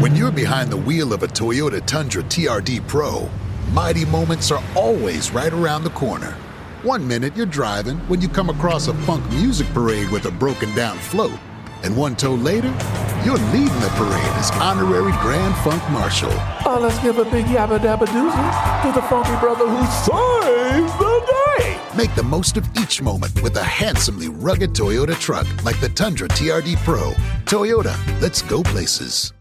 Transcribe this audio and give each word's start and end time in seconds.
When 0.00 0.14
you're 0.14 0.30
behind 0.30 0.70
the 0.70 0.76
wheel 0.76 1.12
of 1.12 1.24
a 1.24 1.26
Toyota 1.26 1.84
Tundra 1.84 2.22
TRD 2.22 2.86
Pro, 2.86 3.28
mighty 3.72 4.04
moments 4.04 4.52
are 4.52 4.62
always 4.76 5.32
right 5.32 5.52
around 5.52 5.82
the 5.82 5.90
corner. 5.90 6.36
One 6.84 7.04
minute 7.08 7.36
you're 7.36 7.46
driving 7.46 7.96
when 8.06 8.20
you 8.20 8.28
come 8.28 8.48
across 8.48 8.86
a 8.86 8.94
funk 8.94 9.28
music 9.32 9.66
parade 9.74 10.08
with 10.10 10.26
a 10.26 10.30
broken 10.30 10.72
down 10.76 10.98
float. 10.98 11.36
And 11.82 11.96
one 11.96 12.14
tow 12.14 12.34
later, 12.34 12.68
you're 13.24 13.38
leading 13.50 13.80
the 13.80 13.92
parade 13.96 14.36
as 14.36 14.52
honorary 14.52 15.10
Grand 15.20 15.56
Funk 15.64 15.82
Marshal. 15.90 16.30
Oh, 16.64 16.78
let's 16.80 17.00
give 17.00 17.18
a 17.18 17.24
big 17.24 17.46
yabba 17.46 17.80
dabba 17.80 18.06
doozy 18.06 18.82
to 18.82 18.92
the 18.92 19.04
funky 19.08 19.34
brother 19.40 19.66
who 19.66 19.84
saves 19.84 20.92
the 20.98 21.58
day. 21.58 21.80
Make 21.96 22.14
the 22.14 22.22
most 22.22 22.56
of 22.56 22.68
each 22.78 23.02
moment 23.02 23.42
with 23.42 23.56
a 23.56 23.64
handsomely 23.64 24.28
rugged 24.28 24.74
Toyota 24.74 25.18
truck 25.18 25.48
like 25.64 25.80
the 25.80 25.88
Tundra 25.88 26.28
TRD 26.28 26.76
Pro. 26.84 27.14
Toyota, 27.46 27.96
let's 28.20 28.42
go 28.42 28.62
places. 28.62 29.32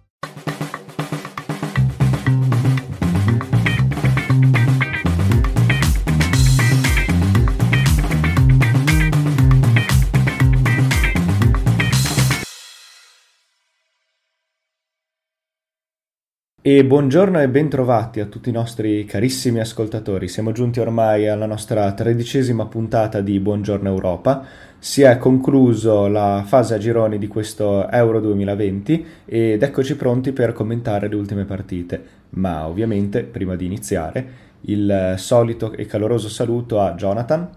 E 16.67 16.83
buongiorno 16.83 17.39
e 17.39 17.47
bentrovati 17.47 18.19
a 18.19 18.25
tutti 18.25 18.49
i 18.49 18.51
nostri 18.51 19.05
carissimi 19.05 19.61
ascoltatori. 19.61 20.27
Siamo 20.27 20.51
giunti 20.51 20.81
ormai 20.81 21.29
alla 21.29 21.45
nostra 21.45 21.93
tredicesima 21.93 22.65
puntata 22.65 23.21
di 23.21 23.39
Buongiorno 23.39 23.87
Europa. 23.87 24.45
Si 24.77 25.01
è 25.01 25.17
concluso 25.17 26.07
la 26.07 26.43
fase 26.45 26.73
a 26.73 26.77
gironi 26.77 27.19
di 27.19 27.27
questo 27.27 27.89
Euro 27.89 28.19
2020 28.19 29.05
ed 29.23 29.63
eccoci 29.63 29.95
pronti 29.95 30.33
per 30.33 30.51
commentare 30.51 31.07
le 31.07 31.15
ultime 31.15 31.45
partite. 31.45 32.03
Ma 32.31 32.67
ovviamente, 32.67 33.23
prima 33.23 33.55
di 33.55 33.63
iniziare, 33.63 34.29
il 34.63 35.13
solito 35.15 35.71
e 35.71 35.85
caloroso 35.85 36.27
saluto 36.27 36.81
a 36.81 36.95
Jonathan. 36.95 37.47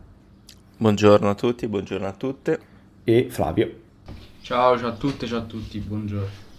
Buongiorno 0.77 1.29
a 1.29 1.35
tutti, 1.35 1.67
buongiorno 1.67 2.07
a 2.07 2.13
tutte. 2.13 2.61
E 3.03 3.27
Flavio. 3.29 3.75
Ciao, 4.41 4.79
ciao 4.79 4.91
a 4.91 4.93
tutte, 4.93 5.27
ciao 5.27 5.39
a 5.39 5.43
tutti, 5.43 5.81
buongiorno 5.81 6.50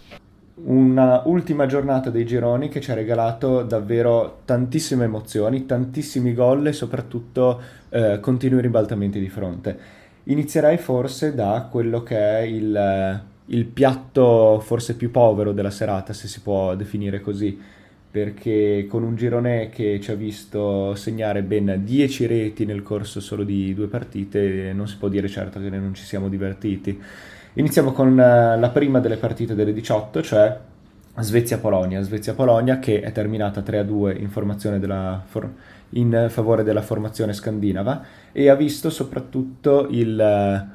una 0.64 1.22
ultima 1.24 1.66
giornata 1.66 2.10
dei 2.10 2.24
gironi 2.24 2.68
che 2.68 2.80
ci 2.80 2.90
ha 2.90 2.94
regalato 2.94 3.62
davvero 3.62 4.42
tantissime 4.44 5.04
emozioni, 5.04 5.66
tantissimi 5.66 6.34
gol 6.34 6.66
e 6.66 6.72
soprattutto 6.72 7.60
eh, 7.88 8.20
continui 8.20 8.60
ribaltamenti 8.60 9.18
di 9.18 9.28
fronte. 9.28 9.78
Inizierei 10.24 10.78
forse 10.78 11.34
da 11.34 11.66
quello 11.70 12.02
che 12.02 12.16
è 12.16 12.40
il, 12.42 13.22
il 13.46 13.64
piatto 13.64 14.60
forse 14.60 14.94
più 14.94 15.10
povero 15.10 15.52
della 15.52 15.70
serata, 15.70 16.12
se 16.12 16.28
si 16.28 16.40
può 16.40 16.76
definire 16.76 17.20
così, 17.20 17.58
perché 18.10 18.86
con 18.88 19.02
un 19.02 19.16
girone 19.16 19.68
che 19.70 19.98
ci 20.00 20.10
ha 20.12 20.14
visto 20.14 20.94
segnare 20.94 21.42
ben 21.42 21.80
10 21.82 22.26
reti 22.26 22.64
nel 22.64 22.82
corso 22.82 23.20
solo 23.20 23.42
di 23.42 23.74
due 23.74 23.88
partite, 23.88 24.72
non 24.72 24.86
si 24.86 24.96
può 24.96 25.08
dire 25.08 25.28
certo 25.28 25.60
che 25.60 25.70
non 25.70 25.94
ci 25.94 26.04
siamo 26.04 26.28
divertiti. 26.28 27.00
Iniziamo 27.54 27.92
con 27.92 28.12
uh, 28.12 28.16
la 28.16 28.70
prima 28.72 28.98
delle 28.98 29.18
partite 29.18 29.54
delle 29.54 29.74
18, 29.74 30.22
cioè 30.22 30.58
Svezia-Polonia. 31.18 32.00
Svezia-Polonia 32.00 32.78
che 32.78 33.02
è 33.02 33.12
terminata 33.12 33.60
3-2 33.60 34.18
in, 34.18 34.30
for- 34.30 35.50
in, 35.90 36.26
favore 36.30 36.62
della 36.62 36.80
formazione 36.80 37.34
scandinava 37.34 38.02
e 38.32 38.48
ha 38.48 38.54
visto 38.54 38.88
soprattutto 38.88 39.86
il, 39.90 40.66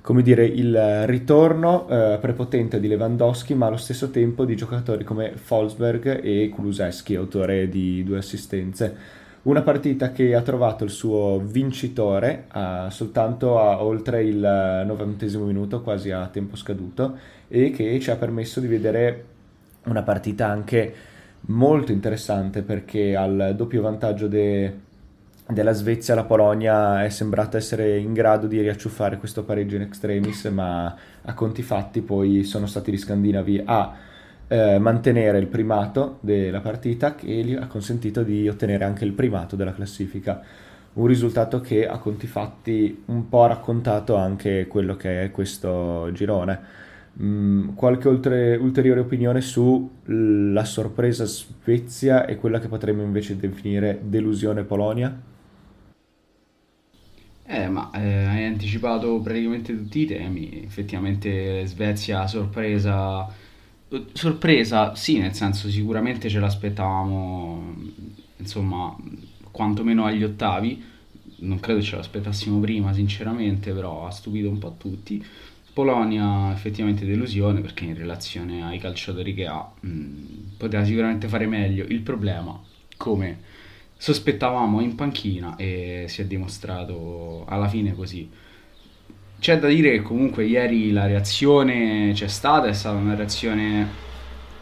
come 0.00 0.22
dire, 0.22 0.44
il 0.44 1.06
ritorno 1.06 1.84
uh, 1.84 2.18
prepotente 2.18 2.80
di 2.80 2.88
Lewandowski, 2.88 3.54
ma 3.54 3.66
allo 3.66 3.76
stesso 3.76 4.10
tempo 4.10 4.44
di 4.44 4.56
giocatori 4.56 5.04
come 5.04 5.34
Folsberg 5.36 6.18
e 6.20 6.48
Kuluseschi, 6.48 7.14
autore 7.14 7.68
di 7.68 8.02
due 8.02 8.18
assistenze. 8.18 9.22
Una 9.44 9.60
partita 9.60 10.10
che 10.10 10.34
ha 10.34 10.40
trovato 10.40 10.84
il 10.84 10.90
suo 10.90 11.38
vincitore 11.38 12.44
a, 12.48 12.88
soltanto 12.88 13.58
a 13.58 13.82
oltre 13.84 14.24
il 14.24 14.38
novantesimo 14.38 15.44
minuto, 15.44 15.82
quasi 15.82 16.10
a 16.10 16.26
tempo 16.28 16.56
scaduto, 16.56 17.18
e 17.48 17.70
che 17.70 18.00
ci 18.00 18.10
ha 18.10 18.16
permesso 18.16 18.60
di 18.60 18.66
vedere 18.66 19.24
una 19.84 20.02
partita 20.02 20.48
anche 20.48 20.94
molto 21.42 21.92
interessante 21.92 22.62
perché 22.62 23.14
al 23.14 23.52
doppio 23.54 23.82
vantaggio 23.82 24.28
de, 24.28 24.72
della 25.46 25.72
Svezia 25.72 26.14
la 26.14 26.24
Polonia 26.24 27.04
è 27.04 27.10
sembrata 27.10 27.58
essere 27.58 27.98
in 27.98 28.14
grado 28.14 28.46
di 28.46 28.58
riacciuffare 28.62 29.18
questo 29.18 29.44
pareggio 29.44 29.76
in 29.76 29.82
extremis, 29.82 30.46
ma 30.46 30.96
a 31.20 31.34
conti 31.34 31.60
fatti 31.60 32.00
poi 32.00 32.44
sono 32.44 32.64
stati 32.64 32.90
gli 32.90 32.96
scandinavi 32.96 33.62
a 33.66 33.94
eh, 34.48 34.78
mantenere 34.78 35.38
il 35.38 35.46
primato 35.46 36.18
della 36.20 36.60
partita 36.60 37.14
che 37.14 37.26
gli 37.44 37.54
ha 37.54 37.66
consentito 37.66 38.22
di 38.22 38.48
ottenere 38.48 38.84
anche 38.84 39.04
il 39.04 39.12
primato 39.12 39.56
della 39.56 39.74
classifica. 39.74 40.42
Un 40.94 41.06
risultato 41.06 41.60
che 41.60 41.86
a 41.88 41.98
conti 41.98 42.26
fatti 42.26 43.02
un 43.06 43.28
po' 43.28 43.44
ha 43.44 43.48
raccontato 43.48 44.14
anche 44.16 44.66
quello 44.68 44.96
che 44.96 45.24
è 45.24 45.30
questo 45.30 46.10
girone. 46.12 46.82
Mm, 47.20 47.74
qualche 47.74 48.08
oltre, 48.08 48.56
ulteriore 48.56 49.00
opinione 49.00 49.40
sulla 49.40 50.64
sorpresa 50.64 51.24
Svezia 51.24 52.26
e 52.26 52.36
quella 52.36 52.58
che 52.60 52.68
potremmo 52.68 53.02
invece 53.02 53.36
definire 53.36 54.00
delusione 54.02 54.64
Polonia? 54.64 55.16
Eh, 57.46 57.68
ma 57.68 57.90
eh, 57.92 58.24
hai 58.24 58.44
anticipato 58.46 59.20
praticamente 59.20 59.76
tutti 59.76 60.00
i 60.00 60.06
temi. 60.06 60.62
Effettivamente 60.64 61.66
Svezia 61.66 62.26
sorpresa 62.26 63.28
Sorpresa, 64.12 64.94
sì, 64.94 65.18
nel 65.18 65.34
senso 65.34 65.68
sicuramente 65.68 66.28
ce 66.28 66.40
l'aspettavamo, 66.40 67.74
insomma, 68.38 68.96
quantomeno 69.50 70.04
agli 70.04 70.24
ottavi, 70.24 70.82
non 71.36 71.60
credo 71.60 71.82
ce 71.82 71.96
l'aspettassimo 71.96 72.58
prima, 72.60 72.92
sinceramente, 72.92 73.72
però 73.72 74.06
ha 74.06 74.10
stupito 74.10 74.48
un 74.48 74.58
po' 74.58 74.74
tutti. 74.78 75.24
Polonia 75.72 76.52
effettivamente 76.52 77.04
delusione 77.04 77.60
perché 77.60 77.84
in 77.84 77.96
relazione 77.96 78.62
ai 78.62 78.78
calciatori 78.78 79.34
che 79.34 79.46
ha 79.46 79.68
mh, 79.80 79.88
mm, 79.88 80.24
poteva 80.56 80.84
sicuramente 80.84 81.26
fare 81.28 81.46
meglio. 81.46 81.84
Il 81.88 82.00
problema, 82.00 82.60
come 82.96 83.38
sospettavamo, 83.96 84.80
in 84.80 84.94
panchina 84.94 85.56
e 85.56 86.06
si 86.08 86.22
è 86.22 86.26
dimostrato 86.26 87.44
alla 87.46 87.68
fine 87.68 87.94
così. 87.94 88.30
C'è 89.38 89.58
da 89.58 89.68
dire 89.68 89.90
che 89.90 90.02
comunque 90.02 90.44
ieri 90.44 90.90
la 90.90 91.06
reazione 91.06 92.12
c'è 92.14 92.28
stata, 92.28 92.66
è 92.66 92.72
stata 92.72 92.96
una 92.96 93.14
reazione 93.14 94.02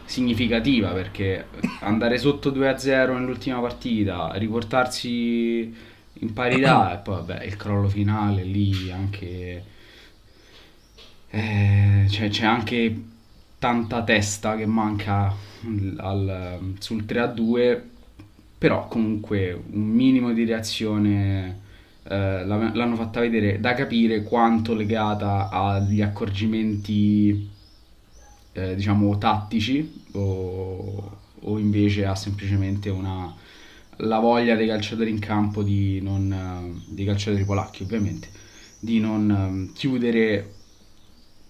significativa 0.04 0.90
perché 0.90 1.46
andare 1.80 2.18
sotto 2.18 2.50
2-0 2.50 3.14
nell'ultima 3.14 3.60
partita, 3.60 4.32
riportarsi 4.34 5.74
in 6.12 6.32
parità 6.32 6.92
e 6.98 7.02
poi 7.02 7.14
vabbè 7.16 7.44
il 7.44 7.56
crollo 7.56 7.88
finale 7.88 8.42
lì 8.44 8.90
anche... 8.90 9.64
Eh, 11.34 12.06
cioè, 12.10 12.28
c'è 12.28 12.44
anche 12.44 13.02
tanta 13.58 14.02
testa 14.02 14.54
che 14.56 14.66
manca 14.66 15.34
al, 15.96 16.74
sul 16.78 17.04
3-2 17.04 17.80
però 18.58 18.86
comunque 18.86 19.52
un 19.52 19.82
minimo 19.82 20.32
di 20.32 20.44
reazione 20.44 21.60
eh, 22.04 22.44
l'hanno 22.44 22.96
fatta 22.96 23.20
vedere 23.20 23.60
da 23.60 23.74
capire 23.74 24.22
quanto 24.22 24.74
legata 24.74 25.48
agli 25.50 26.02
accorgimenti 26.02 27.48
eh, 28.52 28.74
diciamo 28.74 29.16
tattici 29.18 30.02
o, 30.12 31.18
o, 31.40 31.58
invece 31.58 32.04
ha 32.04 32.14
semplicemente 32.14 32.90
una, 32.90 33.32
la 33.98 34.18
voglia 34.18 34.56
dei 34.56 34.66
calciatori 34.66 35.10
in 35.10 35.20
campo 35.20 35.62
di 35.62 36.00
non 36.02 36.32
eh, 36.32 36.82
dei 36.88 37.04
calciatori 37.04 37.44
polacchi 37.44 37.84
ovviamente 37.84 38.28
di 38.78 38.98
non 38.98 39.30
um, 39.30 39.72
chiudere 39.72 40.54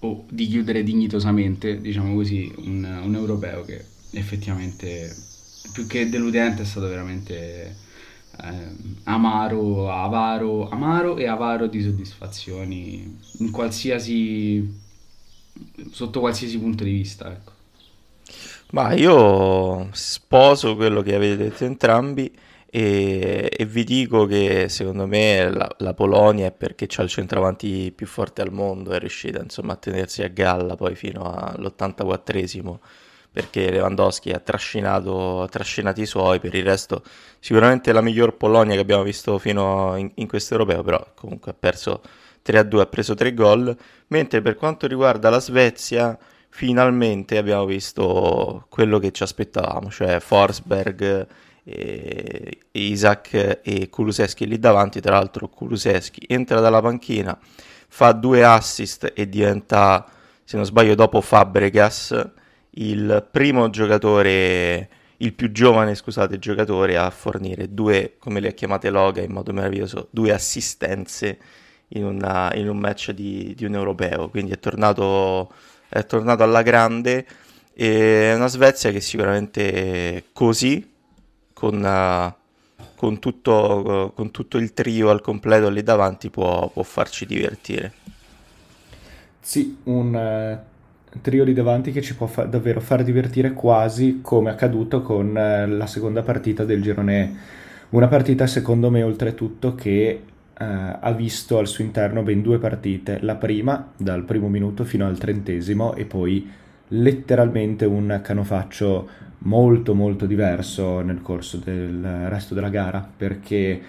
o 0.01 0.27
di 0.29 0.47
chiudere 0.49 0.83
dignitosamente 0.83 1.81
diciamo 1.81 2.15
così 2.15 2.53
un, 2.59 2.85
un 3.05 3.15
europeo 3.15 3.65
che 3.65 3.83
effettivamente 4.11 5.17
più 5.73 5.87
che 5.87 6.11
deludente 6.11 6.63
è 6.63 6.65
stato 6.67 6.89
veramente 6.89 7.82
eh, 8.43 9.01
amaro, 9.05 9.93
avaro, 9.93 10.69
amaro 10.69 11.17
e 11.17 11.27
avaro 11.27 11.67
di 11.67 11.83
soddisfazioni 11.83 13.19
in 13.39 13.51
qualsiasi 13.51 14.81
sotto 15.91 16.21
qualsiasi 16.21 16.59
punto 16.59 16.85
di 16.85 16.93
vista, 16.93 17.31
ecco. 17.31 17.53
Ma 18.71 18.93
io 18.95 19.89
sposo 19.93 20.77
quello 20.77 21.03
che 21.03 21.15
avete 21.15 21.37
detto 21.37 21.65
entrambi 21.65 22.33
e, 22.71 23.51
e 23.55 23.67
vi 23.67 23.85
dico 23.85 24.25
che 24.25 24.71
secondo 24.71 25.07
me 25.07 25.51
la, 25.51 25.69
la, 25.79 25.93
Polonia 25.93 26.47
è 26.47 26.53
perché 26.53 26.87
c'ha 26.89 27.03
il 27.03 27.11
centravanti 27.11 27.93
più 27.95 28.07
forte 28.07 28.41
al 28.41 28.51
mondo, 28.51 28.93
è 28.93 28.99
riuscita 28.99 29.43
insomma 29.43 29.75
a 29.75 29.77
tenersi 29.77 30.23
a 30.23 30.29
galla 30.29 30.75
poi 30.75 30.95
fino 30.95 31.23
all'84esimo 31.23 32.79
perché 33.33 33.71
Lewandowski 33.71 34.31
ha 34.31 34.39
trascinato, 34.39 35.43
ha 35.43 35.49
trascinato 35.49 36.01
i 36.01 36.07
suoi, 36.07 36.39
per 36.39 36.55
il 36.55 36.65
resto 36.65 37.03
sicuramente 37.39 37.93
la 37.93 38.03
miglior 38.03 38.37
Polonia 38.37 38.75
che 38.75 38.81
abbiamo 38.81 39.03
visto 39.03 39.39
fino 39.39 39.97
in, 39.97 40.11
in 40.17 40.29
questo 40.29 40.55
europeo, 40.55 40.83
però 40.83 41.05
comunque 41.15 41.53
ha 41.53 41.57
perso 41.59 42.03
3-2, 42.45 42.81
ha 42.81 42.87
preso 42.87 43.15
3 43.15 43.35
gol, 43.35 43.77
mentre 44.09 44.43
per 44.43 44.55
quanto 44.57 44.87
riguarda 44.87 45.31
la 45.31 45.41
Svezia 45.41 46.17
finalmente 46.51 47.39
abbiamo 47.39 47.65
visto 47.65 48.67
quello 48.69 48.99
che 48.99 49.11
ci 49.13 49.23
aspettavamo, 49.23 49.91
cioè 49.91 50.21
Forsberg, 50.21 51.27
e 51.65 52.59
Isaac 52.73 53.61
e 53.63 53.89
Kuluseschi 53.89 54.47
lì 54.47 54.59
davanti, 54.59 55.01
tra 55.01 55.13
l'altro 55.13 55.49
Kuluseschi 55.49 56.25
entra 56.29 56.61
dalla 56.61 56.81
panchina, 56.81 57.39
fa 57.89 58.13
due 58.13 58.45
assist 58.45 59.13
e 59.15 59.29
diventa, 59.29 60.05
se 60.45 60.57
non 60.57 60.67
sbaglio, 60.67 60.95
dopo 60.95 61.21
Fabregas, 61.21 62.31
il 62.75 63.27
primo 63.31 63.71
giocatore, 63.71 64.89
il 65.19 65.33
più 65.35 65.53
giovane, 65.53 65.95
scusate, 65.95 66.39
giocatore 66.39 66.97
a 66.97 67.11
fornire 67.11 67.73
due, 67.73 68.15
come 68.19 68.41
le 68.41 68.49
ha 68.49 68.53
chiamate 68.53 68.91
Loga 68.91 69.23
in 69.23 69.33
modo 69.33 69.53
meraviglioso, 69.53 70.09
due 70.11 70.33
assistenze 70.33 71.39
in, 71.89 72.05
una, 72.05 72.53
in 72.55 72.69
un 72.69 72.79
match 72.79 73.11
di, 73.13 73.55
di 73.57 73.65
un 73.65 73.75
europeo, 73.75 74.29
quindi 74.29 74.53
è 74.53 74.59
tornato 74.59 75.51
è 75.93 76.07
tornato 76.07 76.43
alla 76.43 76.63
grande 76.63 77.27
e 77.75 78.31
è 78.31 78.35
una 78.35 78.47
Svezia 78.47 78.91
che 78.91 79.01
sicuramente 79.03 80.25
così, 80.33 80.91
con, 81.53 82.35
con, 82.97 83.19
tutto, 83.19 84.13
con 84.15 84.31
tutto, 84.31 84.57
il 84.57 84.73
trio 84.73 85.11
al 85.11 85.21
completo 85.21 85.69
lì 85.69 85.83
davanti, 85.83 86.31
può, 86.31 86.71
può 86.71 86.83
farci 86.83 87.27
divertire. 87.27 87.93
Sì, 89.39 89.77
un 89.85 90.61
trio 91.21 91.45
lì 91.45 91.53
davanti 91.53 91.93
che 91.93 92.01
ci 92.03 92.15
può 92.15 92.27
fa- 92.27 92.45
davvero 92.45 92.81
far 92.81 93.03
divertire 93.03 93.53
quasi 93.53 94.21
come 94.23 94.51
accaduto 94.51 95.03
con 95.03 95.33
la 95.33 95.87
seconda 95.87 96.23
partita 96.23 96.65
del 96.65 96.83
girone. 96.83 97.35
Una 97.91 98.09
partita 98.09 98.47
secondo 98.47 98.91
me 98.91 99.03
oltretutto 99.03 99.75
che 99.75 100.23
Uh, 100.55 100.97
ha 101.01 101.13
visto 101.13 101.59
al 101.59 101.67
suo 101.67 101.83
interno 101.83 102.23
ben 102.23 102.43
due 102.43 102.59
partite, 102.59 103.19
la 103.23 103.35
prima 103.37 103.91
dal 103.97 104.23
primo 104.23 104.49
minuto 104.49 104.85
fino 104.85 105.07
al 105.07 105.19
trentesimo 105.19 105.95
e 105.95 106.05
poi 106.05 106.49
letteralmente 106.89 107.85
un 107.87 108.21
canofaccio 108.23 109.09
molto 109.39 109.95
molto 109.95 110.27
diverso 110.27 111.01
nel 111.01 111.23
corso 111.23 111.57
del 111.57 112.27
resto 112.29 112.55
della 112.55 112.69
gara 112.69 113.05
perché 113.17 113.81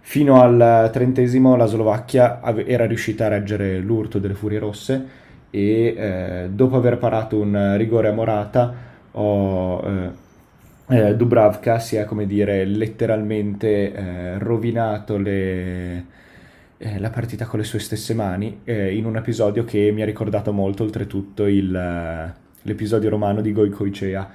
fino 0.00 0.42
al 0.42 0.90
trentesimo 0.92 1.56
la 1.56 1.66
Slovacchia 1.66 2.42
era 2.66 2.84
riuscita 2.86 3.26
a 3.26 3.28
reggere 3.28 3.78
l'urto 3.78 4.18
delle 4.18 4.34
Furie 4.34 4.58
Rosse 4.58 5.06
e 5.50 5.94
eh, 5.96 6.48
dopo 6.50 6.76
aver 6.76 6.98
parato 6.98 7.38
un 7.38 7.74
rigore 7.76 8.08
a 8.08 8.12
Morata 8.12 8.74
ho... 9.12 9.82
Eh, 9.82 10.26
eh, 10.90 11.14
Dubravka 11.14 11.78
si 11.78 11.96
è, 11.96 12.06
come 12.06 12.26
dire, 12.26 12.64
letteralmente 12.64 13.92
eh, 13.92 14.38
rovinato 14.38 15.18
le, 15.18 16.04
eh, 16.78 16.98
la 16.98 17.10
partita 17.10 17.44
con 17.44 17.58
le 17.58 17.64
sue 17.66 17.78
stesse 17.78 18.14
mani 18.14 18.60
eh, 18.64 18.94
in 18.96 19.04
un 19.04 19.16
episodio 19.16 19.64
che 19.64 19.90
mi 19.92 20.00
ha 20.00 20.06
ricordato 20.06 20.50
molto, 20.52 20.84
oltretutto, 20.84 21.44
il, 21.44 21.70
l'episodio 22.62 23.10
romano 23.10 23.42
di 23.42 23.52
Goicoicea. 23.52 24.30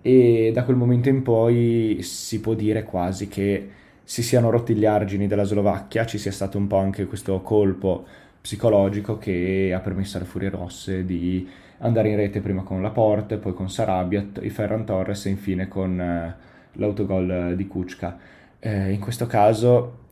E 0.00 0.52
da 0.54 0.62
quel 0.62 0.76
momento 0.76 1.08
in 1.08 1.22
poi 1.22 1.98
si 2.02 2.40
può 2.40 2.54
dire 2.54 2.84
quasi 2.84 3.26
che 3.26 3.70
si 4.04 4.22
siano 4.22 4.50
rotti 4.50 4.74
gli 4.76 4.84
argini 4.84 5.26
della 5.26 5.42
Slovacchia, 5.42 6.06
ci 6.06 6.18
sia 6.18 6.30
stato 6.30 6.56
un 6.56 6.68
po' 6.68 6.76
anche 6.76 7.06
questo 7.06 7.40
colpo 7.40 8.06
psicologico 8.46 9.18
che 9.18 9.72
ha 9.74 9.80
permesso 9.80 10.18
alle 10.18 10.26
Furie 10.26 10.50
Rosse 10.50 11.04
di 11.04 11.48
andare 11.78 12.10
in 12.10 12.16
rete 12.16 12.38
prima 12.40 12.62
con 12.62 12.80
Laporte, 12.80 13.38
poi 13.38 13.52
con 13.52 13.68
Sarabia, 13.68 14.24
i 14.40 14.50
Ferran 14.50 14.84
Torres 14.84 15.26
e 15.26 15.30
infine 15.30 15.66
con 15.66 16.00
eh, 16.00 16.36
l'autogol 16.74 17.54
di 17.56 17.66
Kuczka. 17.66 18.16
Eh, 18.60 18.92
in 18.92 19.00
questo 19.00 19.26
caso 19.26 20.04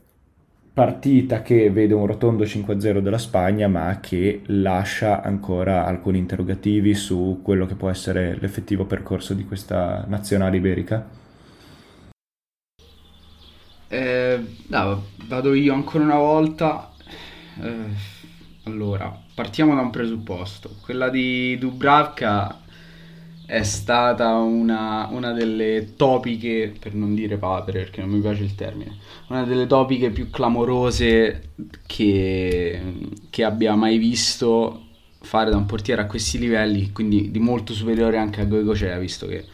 partita 0.72 1.42
che 1.42 1.70
vede 1.70 1.94
un 1.94 2.06
rotondo 2.06 2.42
5-0 2.42 2.98
della 2.98 3.18
Spagna 3.18 3.68
ma 3.68 4.00
che 4.00 4.42
lascia 4.46 5.22
ancora 5.22 5.86
alcuni 5.86 6.18
interrogativi 6.18 6.94
su 6.94 7.38
quello 7.40 7.66
che 7.66 7.76
può 7.76 7.88
essere 7.88 8.36
l'effettivo 8.40 8.84
percorso 8.84 9.32
di 9.34 9.44
questa 9.44 10.04
nazionale 10.08 10.56
iberica. 10.56 11.08
Eh, 13.86 14.44
no, 14.66 15.04
vado 15.28 15.54
io 15.54 15.72
ancora 15.72 16.02
una 16.02 16.16
volta. 16.16 16.90
Eh, 17.62 18.13
allora, 18.64 19.16
partiamo 19.34 19.74
da 19.74 19.82
un 19.82 19.90
presupposto. 19.90 20.76
Quella 20.82 21.10
di 21.10 21.56
Dubravka 21.58 22.60
è 23.46 23.62
stata 23.62 24.36
una, 24.36 25.08
una, 25.10 25.32
delle 25.32 25.94
topiche, 25.96 26.74
per 26.78 26.94
non 26.94 27.14
dire 27.14 27.36
papere 27.36 27.80
perché 27.80 28.00
non 28.00 28.10
mi 28.10 28.20
piace 28.20 28.42
il 28.42 28.54
termine, 28.54 28.96
una 29.28 29.44
delle 29.44 29.66
topiche 29.66 30.10
più 30.10 30.30
clamorose 30.30 31.50
che, 31.86 32.80
che 33.28 33.44
abbia 33.44 33.74
mai 33.74 33.98
visto 33.98 34.80
fare 35.20 35.50
da 35.50 35.56
un 35.56 35.66
portiere 35.66 36.00
a 36.00 36.06
questi 36.06 36.38
livelli, 36.38 36.90
quindi 36.92 37.30
di 37.30 37.38
molto 37.38 37.74
superiore 37.74 38.16
anche 38.16 38.40
a 38.40 38.44
Goicocea, 38.44 38.98
visto 38.98 39.26
che 39.26 39.44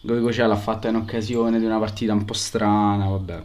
Goicocea 0.00 0.46
l'ha 0.46 0.56
fatta 0.56 0.88
in 0.88 0.96
occasione 0.96 1.60
di 1.60 1.64
una 1.64 1.78
partita 1.78 2.12
un 2.12 2.24
po' 2.24 2.34
strana, 2.34 3.06
vabbè, 3.06 3.42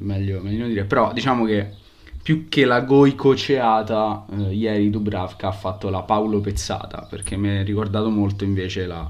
meglio, 0.00 0.40
meglio 0.40 0.60
non 0.60 0.68
dire, 0.68 0.84
però 0.84 1.12
diciamo 1.12 1.44
che 1.44 1.82
più 2.24 2.48
che 2.48 2.64
la 2.64 2.80
goicoceata, 2.80 4.24
eh, 4.30 4.54
ieri 4.54 4.88
Dubravka 4.88 5.48
ha 5.48 5.52
fatto 5.52 5.90
la 5.90 6.00
Paolo 6.00 6.40
Pezzata, 6.40 7.06
perché 7.08 7.36
mi 7.36 7.48
è 7.48 7.64
ricordato 7.64 8.08
molto 8.08 8.44
invece 8.44 8.86
la, 8.86 9.06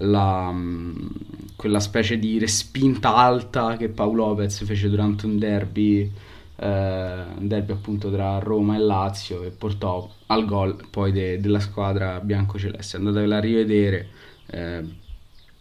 la, 0.00 0.52
mm, 0.52 0.96
quella 1.56 1.80
specie 1.80 2.18
di 2.18 2.38
respinta 2.38 3.14
alta 3.14 3.78
che 3.78 3.88
Paolo 3.88 4.26
Lopez 4.26 4.66
fece 4.66 4.90
durante 4.90 5.24
un 5.24 5.38
derby, 5.38 6.12
eh, 6.56 7.22
un 7.38 7.48
derby 7.48 7.72
appunto 7.72 8.12
tra 8.12 8.38
Roma 8.38 8.76
e 8.76 8.80
Lazio 8.80 9.42
e 9.44 9.48
portò 9.48 10.06
al 10.26 10.44
gol 10.44 10.76
poi 10.90 11.10
de, 11.10 11.40
della 11.40 11.58
squadra 11.58 12.20
bianco-celeste. 12.20 12.98
Andatevela 12.98 13.38
a 13.38 13.40
rivedere, 13.40 14.08
eh, 14.48 14.84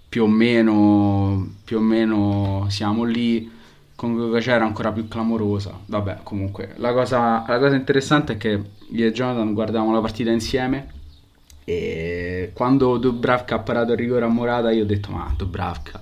più, 0.10 0.24
o 0.24 0.28
meno, 0.28 1.56
più 1.64 1.78
o 1.78 1.82
meno 1.82 2.66
siamo 2.68 3.06
lì 3.06 3.60
con 4.01 4.18
Coca 4.18 4.39
era 4.39 4.65
ancora 4.65 4.92
più 4.92 5.07
clamorosa. 5.07 5.80
Vabbè, 5.86 6.21
comunque, 6.24 6.74
la 6.77 6.92
cosa, 6.92 7.45
la 7.48 7.59
cosa 7.59 7.75
interessante 7.75 8.33
è 8.33 8.38
che 8.38 8.59
io 8.89 9.06
e 9.06 9.12
Jonathan 9.12 9.53
guardavamo 9.53 9.94
la 9.94 10.01
partita 10.01 10.31
insieme 10.31 10.88
e 11.63 12.50
quando 12.56 12.98
Dubravka 12.98 13.53
ha 13.53 13.59
parato 13.59 13.92
il 13.92 14.00
rigore 14.00 14.25
a 14.25 14.27
Morata 14.27 14.71
io 14.71 14.81
ho 14.81 14.88
detto 14.88 15.12
ma 15.12 15.31
Dubravka 15.38 16.01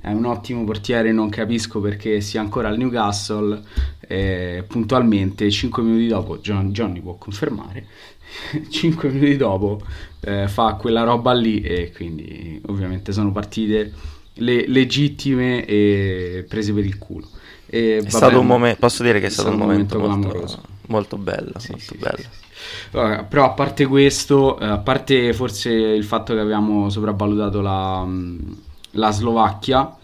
è 0.00 0.12
un 0.12 0.26
ottimo 0.26 0.62
portiere, 0.62 1.10
non 1.10 1.28
capisco 1.28 1.80
perché 1.80 2.20
sia 2.20 2.40
ancora 2.40 2.68
al 2.68 2.78
Newcastle. 2.78 3.60
E 3.98 4.64
puntualmente, 4.66 5.50
5 5.50 5.82
minuti 5.82 6.06
dopo, 6.06 6.38
John, 6.38 6.70
Johnny 6.70 7.00
può 7.00 7.16
confermare, 7.16 7.84
5 8.70 9.08
minuti 9.08 9.36
dopo 9.36 9.80
eh, 10.20 10.46
fa 10.46 10.74
quella 10.74 11.02
roba 11.02 11.32
lì 11.32 11.60
e 11.62 11.92
quindi 11.92 12.60
ovviamente 12.66 13.10
sono 13.12 13.32
partite 13.32 13.92
le, 14.34 14.68
legittime 14.68 15.64
e 15.64 16.44
prese 16.48 16.72
per 16.72 16.84
il 16.84 16.96
culo. 16.96 17.26
E, 17.72 18.02
è 18.04 18.10
stato 18.10 18.40
un 18.40 18.46
momento, 18.46 18.80
posso 18.80 19.04
dire 19.04 19.20
che 19.20 19.26
è 19.26 19.30
stato, 19.30 19.50
un 19.50 19.56
momento, 19.56 19.96
momento 19.96 20.28
molto, 20.28 20.58
molto, 20.88 21.16
bello. 21.16 21.52
Sì, 21.58 21.70
molto 21.70 21.84
sì, 21.84 21.96
bello. 21.98 22.16
Sì, 22.16 22.96
allora, 22.96 23.22
però 23.22 23.44
a 23.44 23.50
parte 23.50 23.86
questo, 23.86 24.58
eh, 24.58 24.66
a 24.66 24.78
parte 24.78 25.32
forse 25.32 25.70
il 25.70 26.02
fatto 26.02 26.34
che 26.34 26.40
abbiamo 26.40 26.90
sopravvalutato 26.90 27.60
la, 27.60 28.04
la 28.92 29.10
Slovacchia, 29.12 29.96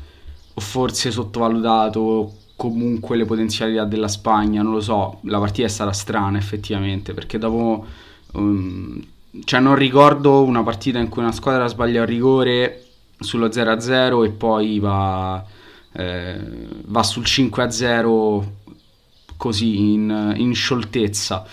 o 0.55 0.61
forse 0.61 1.11
sottovalutato 1.11 2.33
comunque 2.55 3.17
le 3.17 3.25
potenzialità 3.25 3.85
della 3.85 4.09
Spagna, 4.09 4.63
non 4.63 4.73
lo 4.73 4.81
so, 4.81 5.19
la 5.23 5.41
partita 5.41 5.67
è 5.67 5.71
stata 5.71 5.93
strana 5.93 6.39
effettivamente, 6.39 7.15
perché 7.15 7.37
dopo... 7.39 7.85
Um, 8.33 9.05
cioè 9.45 9.61
non 9.61 9.75
ricordo 9.75 10.45
una 10.45 10.63
partita 10.63 10.99
in 10.99 11.09
cui 11.09 11.21
una 11.21 11.33
squadra 11.33 11.67
sbaglia 11.67 12.01
un 12.01 12.07
rigore 12.07 12.85
sullo 13.19 13.49
0-0 13.49 14.25
e 14.25 14.31
poi 14.31 14.79
va 14.79 15.45
eh, 15.97 16.39
va 16.85 17.03
sul 17.03 17.25
5-0 17.25 18.45
così 19.37 19.93
in, 19.93 20.35
in 20.37 20.55
scioltezza, 20.55 21.47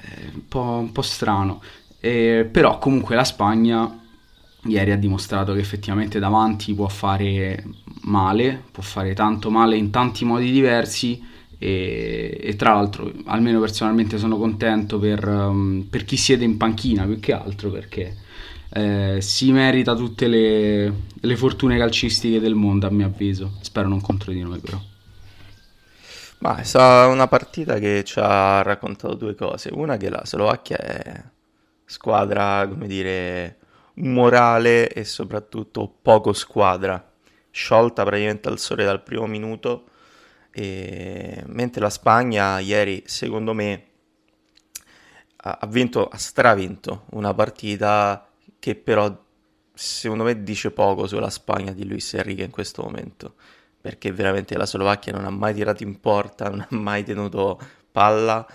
eh, 0.00 0.30
un, 0.34 0.48
po', 0.48 0.60
un, 0.60 0.92
po', 0.92 1.02
strano. 1.02 1.62
Eh, 1.98 2.48
però 2.50 2.78
comunque 2.78 3.14
la 3.16 3.24
Spagna 3.24 3.98
ieri 4.64 4.92
ha 4.92 4.96
dimostrato 4.96 5.52
che 5.54 5.60
effettivamente 5.60 6.18
davanti 6.18 6.74
può 6.74 6.88
fare 6.88 7.64
male, 8.02 8.62
può 8.70 8.82
fare 8.82 9.14
tanto 9.14 9.50
male 9.50 9.76
in 9.76 9.90
tanti 9.90 10.24
modi 10.24 10.50
diversi. 10.50 11.28
E, 11.62 12.38
e 12.40 12.56
tra 12.56 12.72
l'altro, 12.74 13.12
almeno 13.26 13.60
personalmente, 13.60 14.18
sono 14.18 14.38
contento 14.38 14.98
per, 14.98 15.26
um, 15.26 15.86
per 15.90 16.04
chi 16.04 16.16
siede 16.16 16.44
in 16.44 16.56
panchina 16.56 17.04
più 17.04 17.20
che 17.20 17.32
altro 17.32 17.70
perché 17.70 18.16
eh, 18.72 19.18
si 19.20 19.50
merita 19.50 19.94
tutte 19.96 20.28
le, 20.28 20.92
le, 21.12 21.36
fortune 21.36 21.76
calcistiche 21.76 22.38
del 22.38 22.54
mondo, 22.54 22.86
a 22.86 22.90
mio 22.90 23.06
avviso. 23.06 23.58
Spero 23.62 23.88
non 23.88 24.00
contro 24.00 24.32
di 24.32 24.42
noi, 24.42 24.60
però. 24.60 24.80
Ma 26.38 26.56
è 26.56 26.62
stata 26.62 27.08
una 27.08 27.26
partita 27.26 27.78
che 27.78 28.04
ci 28.04 28.20
ha 28.20 28.62
raccontato 28.62 29.14
due 29.14 29.34
cose. 29.34 29.70
Una 29.72 29.96
che 29.96 30.08
la 30.08 30.22
Slovacchia 30.24 30.78
è 30.78 31.24
squadra, 31.84 32.66
come 32.68 32.86
dire, 32.86 33.58
morale 33.94 34.88
e 34.88 35.04
soprattutto 35.04 35.92
poco 36.00 36.32
squadra. 36.32 37.12
Sciolta 37.50 38.04
praticamente 38.04 38.48
al 38.48 38.58
sole 38.58 38.84
dal 38.84 39.02
primo 39.02 39.26
minuto. 39.26 39.86
E... 40.52 41.42
Mentre 41.46 41.80
la 41.80 41.90
Spagna 41.90 42.60
ieri, 42.60 43.02
secondo 43.06 43.52
me, 43.52 43.84
ha 45.42 45.66
vinto, 45.66 46.06
ha 46.06 46.16
stravinto 46.18 47.06
una 47.10 47.34
partita 47.34 48.29
che 48.60 48.76
però 48.76 49.26
secondo 49.72 50.24
me 50.24 50.42
dice 50.42 50.70
poco 50.70 51.06
sulla 51.06 51.30
Spagna 51.30 51.72
di 51.72 51.88
Luis 51.88 52.14
Enrique 52.14 52.44
in 52.44 52.50
questo 52.50 52.82
momento, 52.82 53.34
perché 53.80 54.12
veramente 54.12 54.56
la 54.56 54.66
Slovacchia 54.66 55.12
non 55.12 55.24
ha 55.24 55.30
mai 55.30 55.54
tirato 55.54 55.82
in 55.82 55.98
porta, 55.98 56.48
non 56.48 56.60
ha 56.60 56.76
mai 56.76 57.02
tenuto 57.02 57.58
palla 57.90 58.46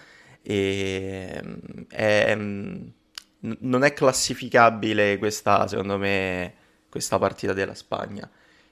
e 0.42 1.42
è, 1.90 2.36
non 2.36 3.84
è 3.84 3.94
classificabile 3.94 5.18
questa, 5.18 5.68
secondo 5.68 5.98
me, 5.98 6.54
questa 6.90 7.18
partita 7.18 7.54
della 7.54 7.74
Spagna. 7.74 8.30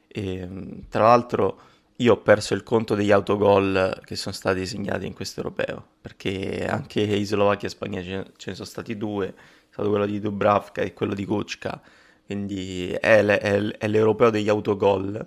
E, 0.07 0.47
tra 0.89 1.03
l'altro 1.05 1.59
io 1.97 2.13
ho 2.13 2.21
perso 2.21 2.53
il 2.53 2.63
conto 2.63 2.95
degli 2.95 3.11
autogol 3.11 4.01
che 4.05 4.15
sono 4.15 4.33
stati 4.33 4.65
segnati 4.67 5.07
in 5.07 5.13
questo 5.13 5.41
europeo, 5.41 5.83
perché 6.01 6.67
anche 6.67 7.01
in 7.01 7.25
Slovacchia 7.25 7.67
e 7.67 7.71
Spagna 7.71 8.01
ce 8.03 8.23
ne 8.45 8.53
sono 8.53 8.67
stati 8.67 8.95
due, 8.95 9.33
stato 9.73 9.89
quello 9.89 10.05
di 10.05 10.19
Dubravka 10.19 10.83
e 10.83 10.93
quello 10.93 11.15
di 11.15 11.25
Kuczka, 11.25 11.81
quindi 12.27 12.91
è, 12.91 13.25
è, 13.25 13.59
è 13.59 13.87
l'europeo 13.87 14.29
degli 14.29 14.47
autogol, 14.47 15.25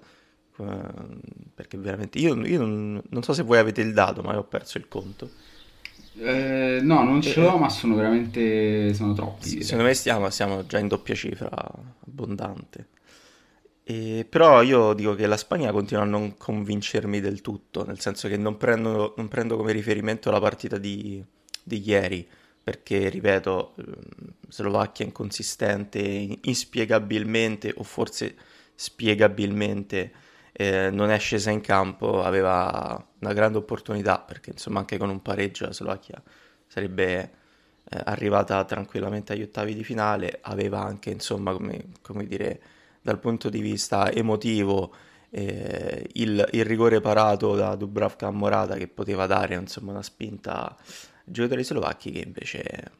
ehm, 0.58 1.20
perché 1.52 1.76
veramente 1.76 2.18
io, 2.20 2.36
io 2.46 2.60
non, 2.60 3.02
non, 3.08 3.22
so 3.24 3.32
se 3.32 3.42
voi 3.42 3.58
avete 3.58 3.80
il 3.80 3.92
dato, 3.92 4.22
ma 4.22 4.38
ho 4.38 4.44
perso 4.44 4.78
il 4.78 4.86
conto. 4.86 5.30
Eh, 6.18 6.78
no, 6.80 7.02
non 7.02 7.20
ce 7.20 7.40
l'ho, 7.40 7.58
ma 7.58 7.68
sono 7.68 7.96
veramente 7.96 8.94
sono 8.94 9.14
troppi. 9.14 9.48
Sì, 9.48 9.62
secondo 9.62 9.84
me 9.84 9.94
stiamo, 9.94 10.30
siamo 10.30 10.64
già 10.64 10.78
in 10.78 10.86
doppia 10.86 11.16
cifra 11.16 11.50
abbondante. 12.06 12.88
E, 13.82 14.24
però 14.28 14.62
io 14.62 14.94
dico 14.94 15.16
che 15.16 15.26
la 15.26 15.36
Spagna 15.36 15.72
continua 15.72 16.04
a 16.04 16.06
non 16.06 16.36
convincermi 16.36 17.20
del 17.20 17.40
tutto, 17.40 17.84
nel 17.84 17.98
senso 17.98 18.28
che 18.28 18.36
non 18.36 18.56
prendo, 18.56 19.14
non 19.16 19.26
prendo 19.26 19.56
come 19.56 19.72
riferimento 19.72 20.30
la 20.30 20.40
partita 20.40 20.78
di, 20.78 21.22
di 21.64 21.82
ieri, 21.84 22.26
perché, 22.66 23.08
ripeto, 23.10 23.74
ehm, 23.76 23.94
Slovacchia 24.48 25.04
inconsistente, 25.04 26.00
inspiegabilmente 26.00 27.72
o 27.76 27.84
forse 27.84 28.34
spiegabilmente 28.74 30.12
eh, 30.50 30.90
non 30.90 31.10
è 31.10 31.18
scesa 31.20 31.52
in 31.52 31.60
campo, 31.60 32.24
aveva 32.24 33.00
una 33.20 33.32
grande 33.32 33.58
opportunità, 33.58 34.18
perché 34.18 34.50
insomma 34.50 34.80
anche 34.80 34.98
con 34.98 35.10
un 35.10 35.22
pareggio 35.22 35.66
la 35.66 35.72
Slovacchia 35.72 36.20
sarebbe 36.66 37.20
eh, 37.88 38.00
arrivata 38.04 38.64
tranquillamente 38.64 39.32
agli 39.32 39.42
ottavi 39.42 39.72
di 39.72 39.84
finale, 39.84 40.40
aveva 40.42 40.80
anche 40.82 41.10
insomma 41.10 41.52
come, 41.52 41.92
come 42.02 42.26
dire 42.26 42.60
dal 43.00 43.20
punto 43.20 43.48
di 43.48 43.60
vista 43.60 44.10
emotivo 44.10 44.92
eh, 45.30 46.08
il, 46.14 46.48
il, 46.50 46.64
rigore 46.64 47.00
parato 47.00 47.54
da 47.54 47.76
Dubravka 47.76 48.26
a 48.26 48.32
Morata 48.32 48.74
che 48.74 48.88
poteva 48.88 49.26
dare 49.26 49.54
insomma, 49.54 49.92
una 49.92 50.02
spinta 50.02 50.76
giocatori 51.26 51.64
slovacchi 51.64 52.10
che 52.12 52.20
invece 52.20 52.92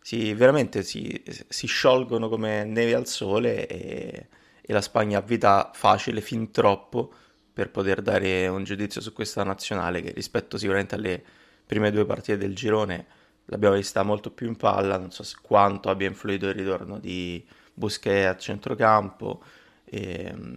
si, 0.00 0.34
veramente 0.34 0.82
si, 0.82 1.22
si, 1.48 1.66
sciolgono 1.66 2.28
come 2.28 2.64
neve 2.64 2.94
al 2.94 3.06
sole 3.06 3.66
e, 3.66 4.26
e 4.60 4.72
la 4.72 4.80
Spagna 4.80 5.18
ha 5.18 5.22
vita 5.22 5.70
facile 5.74 6.20
fin 6.20 6.50
troppo 6.50 7.12
per 7.52 7.70
poter 7.70 8.02
dare 8.02 8.46
un 8.48 8.64
giudizio 8.64 9.00
su 9.00 9.12
questa 9.12 9.44
nazionale 9.44 10.02
che 10.02 10.12
rispetto 10.12 10.58
sicuramente 10.58 10.94
alle 10.94 11.22
prime 11.66 11.90
due 11.90 12.04
partite 12.04 12.38
del 12.38 12.54
girone 12.54 13.06
l'abbiamo 13.46 13.74
vista 13.76 14.02
molto 14.02 14.30
più 14.30 14.46
in 14.46 14.56
palla, 14.56 14.96
non 14.96 15.10
so 15.10 15.24
quanto 15.40 15.90
abbia 15.90 16.08
influito 16.08 16.46
il 16.46 16.54
ritorno 16.54 16.98
di 16.98 17.44
Busquets 17.74 18.26
a 18.26 18.36
centrocampo. 18.36 19.42
E, 19.84 20.32
um, 20.34 20.56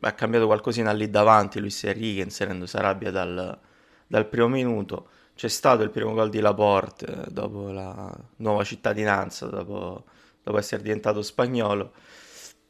ha 0.00 0.12
cambiato 0.12 0.46
qualcosina 0.46 0.92
lì 0.92 1.08
davanti 1.08 1.60
Luis 1.60 1.82
Enrique 1.84 2.22
inserendo 2.22 2.66
Sarabia 2.66 3.10
dal, 3.10 3.58
dal 4.06 4.26
primo 4.28 4.48
minuto. 4.48 5.08
C'è 5.34 5.48
stato 5.48 5.82
il 5.82 5.90
primo 5.90 6.12
gol 6.12 6.30
di 6.30 6.40
Laporte 6.40 7.06
eh, 7.06 7.30
dopo 7.30 7.70
la 7.70 8.12
nuova 8.36 8.64
cittadinanza, 8.64 9.46
dopo, 9.46 10.04
dopo 10.42 10.58
essere 10.58 10.82
diventato 10.82 11.22
spagnolo 11.22 11.92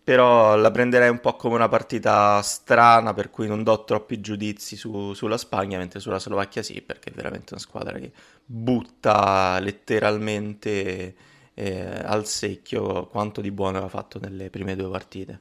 però 0.05 0.55
la 0.55 0.71
prenderei 0.71 1.09
un 1.09 1.19
po' 1.19 1.35
come 1.35 1.55
una 1.55 1.69
partita 1.69 2.43
strana 2.43 3.15
per 3.15 3.31
cui 3.31 3.47
non 3.47 3.63
do 3.63 3.85
troppi 3.85 4.21
giudizi 4.21 4.77
su, 4.77 5.15
sulla 5.15 5.39
Spagna, 5.39 5.79
mentre 5.79 5.99
sulla 5.99 6.19
Slovacchia 6.19 6.63
sì, 6.63 6.83
perché 6.83 7.09
è 7.09 7.15
veramente 7.15 7.55
una 7.55 7.63
squadra 7.63 7.99
che 7.99 8.13
butta 8.45 9.59
letteralmente 9.61 11.15
eh, 11.55 12.03
al 12.05 12.27
secchio 12.27 13.07
quanto 13.07 13.41
di 13.41 13.51
buono 13.51 13.79
aveva 13.79 13.89
fatto 13.89 14.19
nelle 14.21 14.51
prime 14.51 14.77
due 14.77 14.91
partite. 14.91 15.41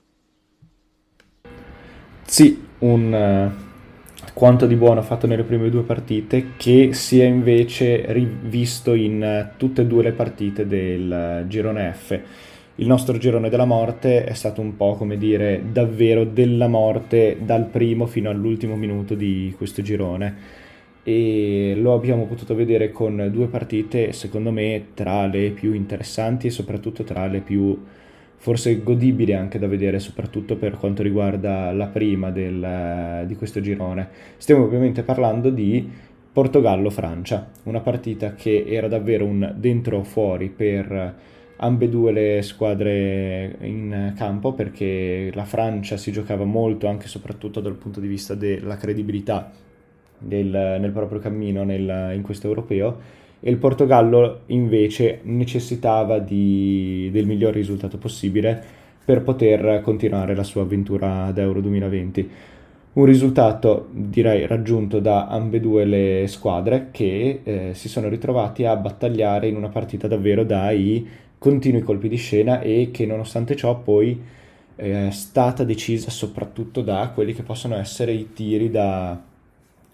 Sì, 2.26 2.66
un 2.80 3.12
uh, 3.12 3.73
quanto 4.34 4.66
di 4.66 4.76
buono 4.76 5.00
ha 5.00 5.04
fatto 5.04 5.28
nelle 5.28 5.44
prime 5.44 5.70
due 5.70 5.84
partite 5.84 6.52
che 6.58 6.94
si 6.94 7.20
è 7.20 7.26
invece 7.26 8.06
rivisto 8.14 8.94
in 8.94 9.52
tutte 9.58 9.82
e 9.82 9.86
due 9.86 10.04
le 10.04 10.12
partite 10.12 10.66
del 10.66 11.46
girone 11.48 11.94
F. 11.94 12.20
Il 12.76 12.88
nostro 12.88 13.18
girone 13.18 13.50
della 13.50 13.66
morte 13.66 14.24
è 14.24 14.34
stato 14.34 14.62
un 14.62 14.76
po' 14.76 14.96
come 14.96 15.18
dire 15.18 15.62
davvero 15.72 16.24
della 16.24 16.68
morte 16.68 17.38
dal 17.42 17.66
primo 17.66 18.08
fino 18.08 18.30
all'ultimo 18.30 18.76
minuto 18.76 19.14
di 19.14 19.54
questo 19.56 19.82
girone 19.84 20.62
e 21.04 21.76
lo 21.78 21.94
abbiamo 21.94 22.26
potuto 22.26 22.56
vedere 22.56 22.92
con 22.92 23.30
due 23.32 23.48
partite 23.48 24.14
secondo 24.14 24.52
me 24.52 24.86
tra 24.94 25.28
le 25.28 25.52
più 25.52 25.74
interessanti 25.74 26.48
e 26.48 26.50
soprattutto 26.50 27.04
tra 27.04 27.28
le 27.28 27.42
più 27.42 27.78
forse 28.44 28.84
godibili 28.84 29.32
anche 29.32 29.58
da 29.58 29.68
vedere 29.68 30.00
soprattutto 30.00 30.58
per 30.58 30.78
quanto 30.78 31.02
riguarda 31.02 31.72
la 31.72 31.88
prima 31.88 32.30
del, 32.30 33.24
di 33.26 33.38
questo 33.38 33.62
girone. 33.62 34.10
Stiamo 34.36 34.66
ovviamente 34.66 35.02
parlando 35.04 35.50
di 35.50 35.90
Portogallo-Francia 36.34 37.52
una 37.64 37.80
partita 37.80 38.34
che 38.34 38.66
era 38.68 38.90
davvero 38.90 39.24
un 39.24 39.54
dentro 39.56 40.00
o 40.00 40.04
fuori 40.04 40.50
per 40.50 41.16
ambedue 41.56 42.12
le 42.12 42.42
squadre 42.42 43.56
in 43.62 44.12
campo 44.18 44.52
perché 44.52 45.32
la 45.34 45.46
Francia 45.46 45.96
si 45.96 46.12
giocava 46.12 46.44
molto 46.44 46.88
anche 46.88 47.06
e 47.06 47.08
soprattutto 47.08 47.62
dal 47.62 47.76
punto 47.76 48.02
di 48.02 48.08
vista 48.08 48.36
della 48.36 48.76
credibilità 48.76 49.54
del, 50.18 50.50
nel 50.82 50.92
proprio 50.92 51.20
cammino 51.20 51.64
nel, 51.64 52.12
in 52.14 52.22
questo 52.22 52.48
europeo 52.48 53.22
e 53.46 53.50
il 53.52 53.58
Portogallo 53.58 54.44
invece 54.48 55.20
necessitava 55.24 56.20
di, 56.20 57.10
del 57.12 57.26
miglior 57.26 57.54
risultato 57.54 57.98
possibile 57.98 58.82
per 59.04 59.22
poter 59.22 59.82
continuare 59.84 60.34
la 60.34 60.44
sua 60.44 60.62
avventura 60.62 61.26
ad 61.26 61.38
Euro 61.38 61.60
2020. 61.60 62.30
Un 62.94 63.06
risultato 63.06 63.90
direi 63.92 64.48
raggiunto 64.48 65.00
da 65.00 65.28
ambedue 65.28 65.84
le 65.84 66.26
squadre 66.28 66.88
che 66.92 67.42
eh, 67.44 67.70
si 67.74 67.90
sono 67.90 68.08
ritrovati 68.08 68.64
a 68.66 68.78
battagliare 68.78 69.48
in 69.48 69.58
una 69.58 69.70
partita 69.70 70.08
davvero 70.08 70.46
dai 70.46 71.06
continui 71.38 71.82
colpi 71.82 72.08
di 72.08 72.16
scena 72.16 72.62
e 72.62 72.92
che 72.94 73.06
nonostante 73.06 73.58
ciò 73.58 73.78
poi 73.78 74.22
eh, 74.78 75.08
è 75.08 75.12
stata 75.12 75.66
decisa 75.66 76.10
soprattutto 76.10 76.82
da 76.82 77.12
quelli 77.14 77.34
che 77.34 77.44
possono 77.44 77.76
essere 77.76 78.14
i 78.14 78.32
tiri 78.32 78.70
da, 78.70 79.20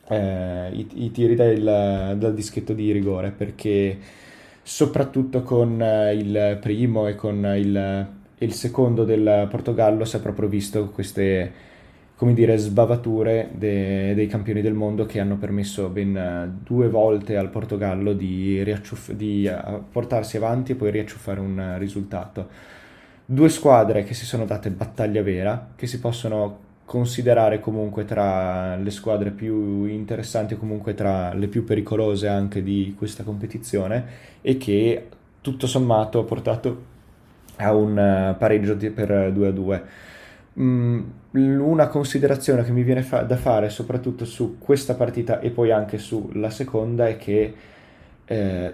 eh, 0.09 0.69
i, 0.71 0.87
i, 1.05 1.11
tiri 1.11 1.35
del, 1.35 2.15
dal 2.17 2.33
dischetto 2.33 2.73
di 2.73 2.91
rigore 2.91 3.29
perché 3.29 3.97
soprattutto 4.63 5.43
con 5.43 5.81
eh, 5.81 6.13
il 6.15 6.57
primo 6.59 7.07
e 7.07 7.15
con 7.15 7.45
il, 7.55 8.07
il, 8.39 8.53
secondo 8.53 9.03
del 9.05 9.47
Portogallo 9.49 10.05
si 10.05 10.17
è 10.17 10.19
proprio 10.19 10.49
visto 10.49 10.89
queste 10.89 11.67
come 12.15 12.33
dire 12.33 12.57
sbavature 12.57 13.49
de, 13.53 14.13
dei 14.13 14.27
campioni 14.27 14.61
del 14.61 14.73
mondo 14.73 15.05
che 15.05 15.19
hanno 15.19 15.37
permesso 15.37 15.87
ben 15.89 16.59
due 16.63 16.89
volte 16.89 17.37
al 17.37 17.49
Portogallo 17.49 18.13
di, 18.13 18.61
riacciuff- 18.63 19.13
di 19.13 19.45
eh, 19.45 19.55
portarsi 19.91 20.37
avanti 20.37 20.73
e 20.73 20.75
poi 20.75 20.91
riacciuffare 20.91 21.39
un 21.39 21.75
risultato. 21.77 22.49
Due 23.25 23.49
squadre 23.49 24.03
che 24.03 24.15
si 24.15 24.25
sono 24.25 24.45
date 24.45 24.71
battaglia 24.71 25.21
vera 25.21 25.69
che 25.75 25.87
si 25.87 25.99
possono 25.99 26.67
considerare 26.89 27.59
comunque 27.59 28.03
tra 28.03 28.75
le 28.75 28.89
squadre 28.89 29.29
più 29.29 29.85
interessanti 29.85 30.55
o 30.55 30.57
comunque 30.57 30.95
tra 30.95 31.31
le 31.35 31.47
più 31.47 31.63
pericolose 31.63 32.27
anche 32.27 32.63
di 32.63 32.95
questa 32.97 33.21
competizione 33.21 34.05
e 34.41 34.57
che 34.57 35.07
tutto 35.39 35.67
sommato 35.67 36.17
ha 36.17 36.23
portato 36.23 36.83
a 37.57 37.75
un 37.75 37.95
eh, 37.95 38.35
pareggio 38.39 38.75
per 38.75 39.31
2 39.31 39.47
a 39.47 39.51
2. 39.51 39.83
Mm, 40.59 41.01
una 41.33 41.87
considerazione 41.89 42.63
che 42.63 42.71
mi 42.71 42.81
viene 42.81 43.03
fa- 43.03 43.21
da 43.21 43.37
fare 43.37 43.69
soprattutto 43.69 44.25
su 44.25 44.57
questa 44.57 44.95
partita 44.95 45.41
e 45.41 45.51
poi 45.51 45.69
anche 45.69 45.99
sulla 45.99 46.49
seconda 46.49 47.07
è 47.07 47.17
che 47.17 47.53
eh, 48.25 48.73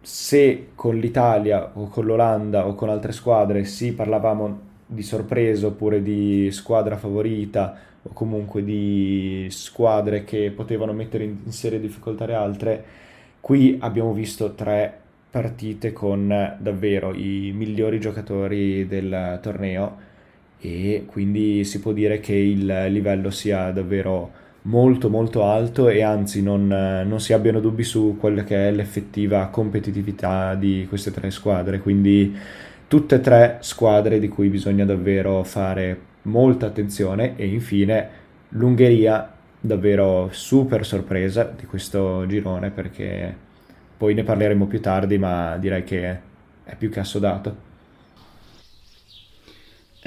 se 0.00 0.68
con 0.76 0.94
l'Italia 0.94 1.72
o 1.74 1.88
con 1.88 2.04
l'Olanda 2.04 2.68
o 2.68 2.76
con 2.76 2.90
altre 2.90 3.10
squadre 3.10 3.64
si 3.64 3.92
parlavamo 3.92 4.74
di 4.86 5.02
sorpresa 5.02 5.66
oppure 5.66 6.02
di 6.02 6.50
squadra 6.52 6.96
favorita 6.96 7.76
o 8.02 8.10
comunque 8.12 8.62
di 8.62 9.46
squadre 9.50 10.24
che 10.24 10.52
potevano 10.54 10.92
mettere 10.92 11.24
in, 11.24 11.36
in 11.44 11.52
serie 11.52 11.80
difficoltà 11.80 12.24
le 12.26 12.34
altre, 12.34 12.84
qui 13.40 13.76
abbiamo 13.80 14.12
visto 14.12 14.54
tre 14.54 15.00
partite 15.30 15.92
con 15.92 16.56
davvero 16.58 17.12
i 17.12 17.52
migliori 17.54 18.00
giocatori 18.00 18.86
del 18.86 19.38
torneo 19.42 20.04
e 20.60 21.04
quindi 21.06 21.64
si 21.64 21.80
può 21.80 21.92
dire 21.92 22.20
che 22.20 22.34
il 22.34 22.86
livello 22.88 23.30
sia 23.30 23.70
davvero 23.70 24.44
molto 24.66 25.08
molto 25.08 25.44
alto 25.44 25.88
e 25.88 26.02
anzi 26.02 26.42
non, 26.42 26.66
non, 26.66 27.20
si 27.20 27.32
abbiano 27.32 27.60
dubbi 27.60 27.84
su 27.84 28.16
quella 28.18 28.44
che 28.44 28.68
è 28.68 28.70
l'effettiva 28.72 29.46
competitività 29.48 30.54
di 30.54 30.86
queste 30.88 31.10
tre 31.10 31.30
squadre. 31.30 31.80
Quindi 31.80 32.36
tutte 32.88 33.16
e 33.16 33.20
tre 33.20 33.58
squadre 33.60 34.18
di 34.18 34.28
cui 34.28 34.48
bisogna 34.48 34.84
davvero 34.84 35.42
fare 35.42 36.00
molta 36.22 36.66
attenzione 36.66 37.36
e 37.36 37.46
infine 37.46 38.08
l'Ungheria 38.50 39.32
davvero 39.60 40.28
super 40.30 40.84
sorpresa 40.84 41.44
di 41.44 41.66
questo 41.66 42.24
girone 42.26 42.70
perché 42.70 43.34
poi 43.96 44.14
ne 44.14 44.22
parleremo 44.22 44.66
più 44.66 44.80
tardi 44.80 45.18
ma 45.18 45.56
direi 45.56 45.82
che 45.84 46.20
è 46.64 46.76
più 46.76 46.90
che 46.90 47.00
assodato. 47.00 47.64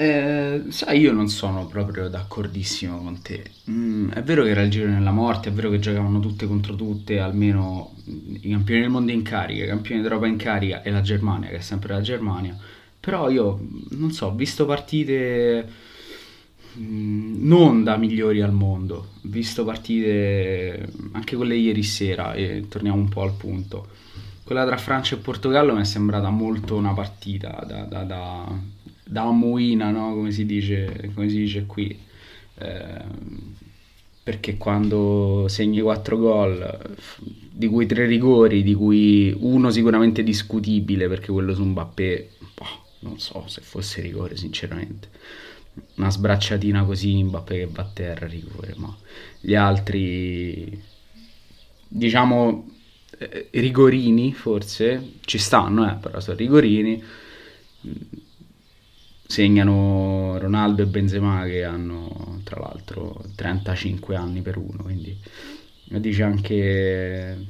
Eh, 0.00 0.62
sai, 0.70 0.98
io 0.98 1.12
non 1.12 1.28
sono 1.28 1.66
proprio 1.66 2.08
d'accordissimo 2.08 3.02
con 3.02 3.20
te. 3.20 3.44
Mm, 3.68 4.12
è 4.12 4.22
vero 4.22 4.44
che 4.44 4.48
era 4.48 4.62
il 4.62 4.70
giro 4.70 4.88
nella 4.88 5.10
morte, 5.10 5.50
è 5.50 5.52
vero 5.52 5.68
che 5.68 5.78
giocavano 5.78 6.20
tutte 6.20 6.46
contro 6.46 6.74
tutte, 6.74 7.18
almeno 7.18 7.92
i 8.06 8.48
campioni 8.48 8.80
del 8.80 8.88
mondo 8.88 9.12
in 9.12 9.20
carica, 9.20 9.64
i 9.64 9.66
campioni 9.66 10.00
d'Europa 10.00 10.26
in 10.26 10.38
carica 10.38 10.80
e 10.80 10.90
la 10.90 11.02
Germania, 11.02 11.50
che 11.50 11.56
è 11.56 11.60
sempre 11.60 11.92
la 11.92 12.00
Germania. 12.00 12.56
Però 12.98 13.28
io, 13.28 13.60
non 13.90 14.10
so, 14.10 14.28
ho 14.28 14.34
visto 14.34 14.64
partite 14.64 15.68
mm, 16.78 17.46
non 17.46 17.84
da 17.84 17.98
migliori 17.98 18.40
al 18.40 18.54
mondo, 18.54 18.94
ho 18.96 19.06
visto 19.24 19.66
partite 19.66 20.92
anche 21.12 21.36
quelle 21.36 21.56
ieri 21.56 21.82
sera 21.82 22.32
e 22.32 22.64
torniamo 22.70 22.96
un 22.96 23.08
po' 23.10 23.20
al 23.20 23.34
punto. 23.34 23.86
Quella 24.44 24.64
tra 24.64 24.78
Francia 24.78 25.14
e 25.14 25.18
Portogallo 25.18 25.74
mi 25.74 25.82
è 25.82 25.84
sembrata 25.84 26.30
molto 26.30 26.74
una 26.74 26.94
partita 26.94 27.62
da, 27.66 27.82
da, 27.82 28.02
da 28.02 28.78
da 29.10 29.28
muina, 29.32 29.90
no? 29.90 30.14
come, 30.14 30.30
si 30.30 30.46
dice, 30.46 31.10
come 31.14 31.28
si 31.28 31.36
dice 31.38 31.66
qui. 31.66 31.98
Eh, 32.58 33.48
perché 34.22 34.56
quando 34.56 35.46
segni 35.48 35.80
4 35.80 36.16
gol, 36.16 36.96
di 37.50 37.66
cui 37.66 37.86
3 37.86 38.06
rigori, 38.06 38.62
di 38.62 38.74
cui 38.74 39.34
uno 39.40 39.70
sicuramente 39.70 40.22
discutibile, 40.22 41.08
perché 41.08 41.32
quello 41.32 41.54
su 41.54 41.64
Mbappé, 41.64 42.30
boh, 42.54 42.84
non 43.00 43.18
so 43.18 43.44
se 43.48 43.60
fosse 43.62 44.00
rigore 44.00 44.36
sinceramente. 44.36 45.08
Una 45.96 46.10
sbracciatina 46.10 46.84
così 46.84 47.22
Mbappé 47.24 47.56
che 47.56 47.66
va 47.66 47.82
a 47.82 47.90
terra 47.92 48.26
rigore, 48.26 48.74
ma 48.76 48.96
gli 49.40 49.54
altri, 49.56 50.80
diciamo, 51.88 52.70
eh, 53.18 53.48
rigorini 53.50 54.32
forse, 54.32 55.14
ci 55.22 55.38
stanno, 55.38 55.90
eh, 55.90 55.94
però 55.94 56.20
sono 56.20 56.36
rigorini 56.36 57.02
segnano 59.30 60.38
Ronaldo 60.38 60.82
e 60.82 60.86
Benzema 60.86 61.44
che 61.44 61.62
hanno 61.62 62.40
tra 62.42 62.58
l'altro 62.58 63.22
35 63.36 64.16
anni 64.16 64.42
per 64.42 64.56
uno, 64.56 64.82
quindi 64.82 65.16
la 65.90 66.00
dice 66.00 66.24
anche, 66.24 67.46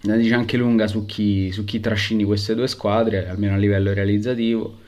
la 0.00 0.16
dice 0.16 0.32
anche 0.32 0.56
lunga 0.56 0.86
su 0.86 1.04
chi, 1.04 1.52
su 1.52 1.64
chi 1.64 1.80
trascini 1.80 2.24
queste 2.24 2.54
due 2.54 2.66
squadre, 2.66 3.28
almeno 3.28 3.52
a 3.52 3.58
livello 3.58 3.92
realizzativo. 3.92 4.78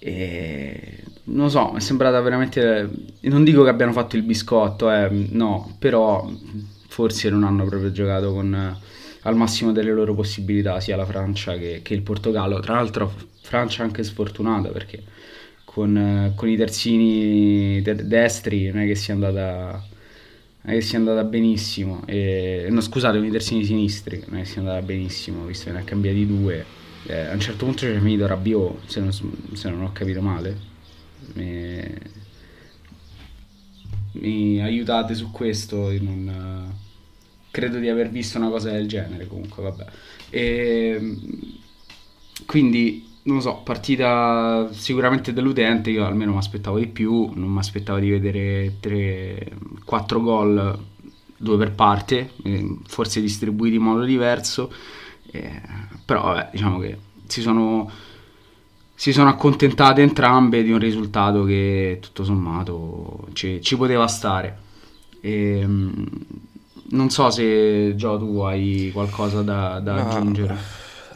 E 0.00 1.04
non 1.24 1.48
so, 1.50 1.74
è 1.76 1.80
sembrata 1.80 2.20
veramente. 2.20 2.90
Non 3.20 3.44
dico 3.44 3.62
che 3.62 3.70
abbiano 3.70 3.92
fatto 3.92 4.16
il 4.16 4.22
biscotto, 4.22 4.90
eh, 4.90 5.08
no, 5.30 5.76
però 5.78 6.28
forse 6.88 7.30
non 7.30 7.44
hanno 7.44 7.64
proprio 7.64 7.92
giocato 7.92 8.32
con, 8.32 8.76
al 9.22 9.36
massimo 9.36 9.70
delle 9.70 9.92
loro 9.92 10.14
possibilità, 10.14 10.80
sia 10.80 10.96
la 10.96 11.06
Francia 11.06 11.56
che, 11.56 11.78
che 11.82 11.94
il 11.94 12.02
Portogallo. 12.02 12.58
Tra 12.58 12.74
l'altro, 12.74 13.12
Francia 13.40 13.84
anche 13.84 14.02
sfortunata 14.02 14.70
perché 14.70 15.13
con, 15.74 16.32
con 16.36 16.48
i 16.48 16.56
terzini 16.56 17.82
de- 17.82 18.06
destri 18.06 18.70
non 18.70 18.82
è 18.82 18.86
che 18.86 18.94
sia 18.94 19.12
andata 19.12 19.84
che 20.62 20.80
sia 20.80 20.98
andata 20.98 21.24
benissimo. 21.24 22.02
E, 22.06 22.68
no 22.70 22.80
scusate 22.80 23.18
con 23.18 23.26
i 23.26 23.30
terzini 23.30 23.64
sinistri 23.64 24.22
non 24.28 24.38
è 24.38 24.42
che 24.42 24.48
sia 24.48 24.60
andata 24.60 24.80
benissimo 24.82 25.44
visto 25.46 25.64
che 25.64 25.72
ne 25.72 25.80
ha 25.80 25.82
cambiati 25.82 26.26
due. 26.28 26.64
Eh, 27.06 27.18
a 27.26 27.32
un 27.32 27.40
certo 27.40 27.64
punto 27.64 27.80
c'è 27.80 27.98
finito 27.98 28.24
Rabiot 28.24 28.86
se 28.86 29.00
non, 29.00 29.12
se 29.12 29.68
non 29.68 29.82
ho 29.82 29.90
capito 29.92 30.22
male. 30.22 30.56
Mi, 31.32 31.82
mi 34.12 34.62
aiutate 34.62 35.14
su 35.16 35.32
questo 35.32 35.90
non, 36.00 36.72
credo 37.50 37.78
di 37.78 37.88
aver 37.88 38.10
visto 38.10 38.38
una 38.38 38.48
cosa 38.48 38.70
del 38.70 38.86
genere 38.86 39.26
comunque 39.26 39.60
vabbè. 39.60 39.86
E, 40.30 41.16
quindi 42.46 43.12
non 43.24 43.36
lo 43.36 43.40
so, 43.40 43.60
partita 43.64 44.68
sicuramente 44.72 45.32
deludente, 45.32 45.90
io 45.90 46.04
almeno 46.04 46.32
mi 46.32 46.38
aspettavo 46.38 46.78
di 46.78 46.86
più, 46.86 47.30
non 47.34 47.48
mi 47.48 47.58
aspettavo 47.58 47.98
di 47.98 48.10
vedere 48.10 48.76
3, 48.80 49.52
4 49.84 50.20
gol, 50.20 50.78
due 51.36 51.56
per 51.56 51.72
parte, 51.72 52.32
forse 52.86 53.22
distribuiti 53.22 53.76
in 53.76 53.82
modo 53.82 54.04
diverso, 54.04 54.70
eh, 55.30 55.60
però 56.04 56.24
vabbè, 56.24 56.50
diciamo 56.52 56.78
che 56.78 56.98
si 57.26 57.40
sono, 57.40 57.90
si 58.94 59.10
sono 59.12 59.30
accontentate 59.30 60.02
entrambe 60.02 60.62
di 60.62 60.70
un 60.70 60.78
risultato 60.78 61.44
che 61.44 61.98
tutto 62.02 62.24
sommato 62.24 63.28
ci, 63.32 63.62
ci 63.62 63.76
poteva 63.76 64.06
stare. 64.06 64.58
E, 65.20 65.60
ehm, 65.60 66.08
non 66.90 67.08
so 67.08 67.30
se 67.30 67.94
Gio 67.96 68.18
tu 68.18 68.40
hai 68.40 68.90
qualcosa 68.92 69.40
da, 69.40 69.80
da 69.80 69.94
no. 69.94 70.10
aggiungere. 70.10 70.56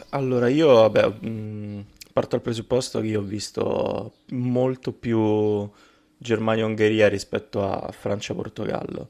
Allora 0.09 0.47
io 0.47 0.73
vabbè... 0.73 1.07
Mh 1.07 1.83
parto 2.19 2.35
dal 2.35 2.41
presupposto 2.41 2.99
che 2.99 3.07
io 3.07 3.21
ho 3.21 3.23
visto 3.23 4.15
molto 4.31 4.91
più 4.91 5.69
Germania-Ungheria 6.17 7.07
rispetto 7.07 7.63
a 7.63 7.89
Francia-Portogallo. 7.91 9.07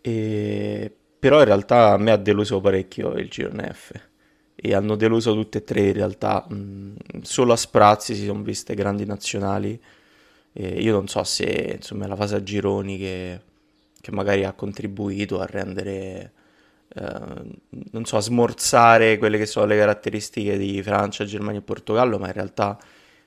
E... 0.00 0.92
Però 1.20 1.38
in 1.38 1.44
realtà 1.44 1.92
a 1.92 1.98
me 1.98 2.10
ha 2.10 2.16
deluso 2.16 2.60
parecchio 2.60 3.12
il 3.12 3.28
girone 3.28 3.72
F. 3.72 3.92
E 4.56 4.74
hanno 4.74 4.96
deluso 4.96 5.34
tutte 5.34 5.58
e 5.58 5.64
tre 5.64 5.82
in 5.82 5.92
realtà. 5.92 6.44
Mm, 6.52 6.96
solo 7.22 7.52
a 7.52 7.56
sprazzi 7.56 8.16
si 8.16 8.24
sono 8.26 8.42
viste 8.42 8.74
grandi 8.74 9.06
nazionali. 9.06 9.80
E 10.52 10.68
io 10.82 10.92
non 10.92 11.06
so 11.06 11.22
se 11.22 11.74
insomma, 11.76 12.08
la 12.08 12.16
fase 12.16 12.34
a 12.34 12.42
gironi 12.42 12.98
che, 12.98 13.40
che 14.00 14.10
magari 14.10 14.44
ha 14.44 14.52
contribuito 14.52 15.38
a 15.38 15.46
rendere 15.46 16.32
non 16.94 18.04
so, 18.04 18.20
smorzare 18.20 19.16
quelle 19.18 19.38
che 19.38 19.46
sono 19.46 19.66
le 19.66 19.76
caratteristiche 19.76 20.58
di 20.58 20.82
Francia, 20.82 21.24
Germania 21.24 21.60
e 21.60 21.62
Portogallo, 21.62 22.18
ma 22.18 22.26
in 22.26 22.32
realtà 22.32 22.78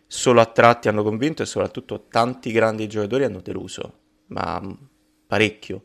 solo 0.06 0.40
a 0.40 0.46
tratti 0.46 0.88
hanno 0.88 1.04
convinto 1.04 1.42
e 1.42 1.46
soprattutto 1.46 2.06
tanti 2.10 2.52
grandi 2.52 2.88
giocatori 2.88 3.24
hanno 3.24 3.42
deluso, 3.42 4.00
ma 4.28 4.62
parecchio 5.26 5.82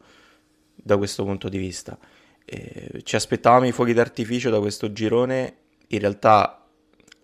da 0.75 0.97
questo 0.97 1.25
punto 1.25 1.49
di 1.49 1.59
vista. 1.59 1.99
E 2.45 3.01
ci 3.05 3.17
aspettavamo 3.17 3.67
i 3.67 3.73
fuochi 3.73 3.93
d'artificio 3.93 4.51
da 4.51 4.59
questo 4.59 4.93
girone, 4.93 5.57
in 5.89 5.99
realtà 5.99 6.67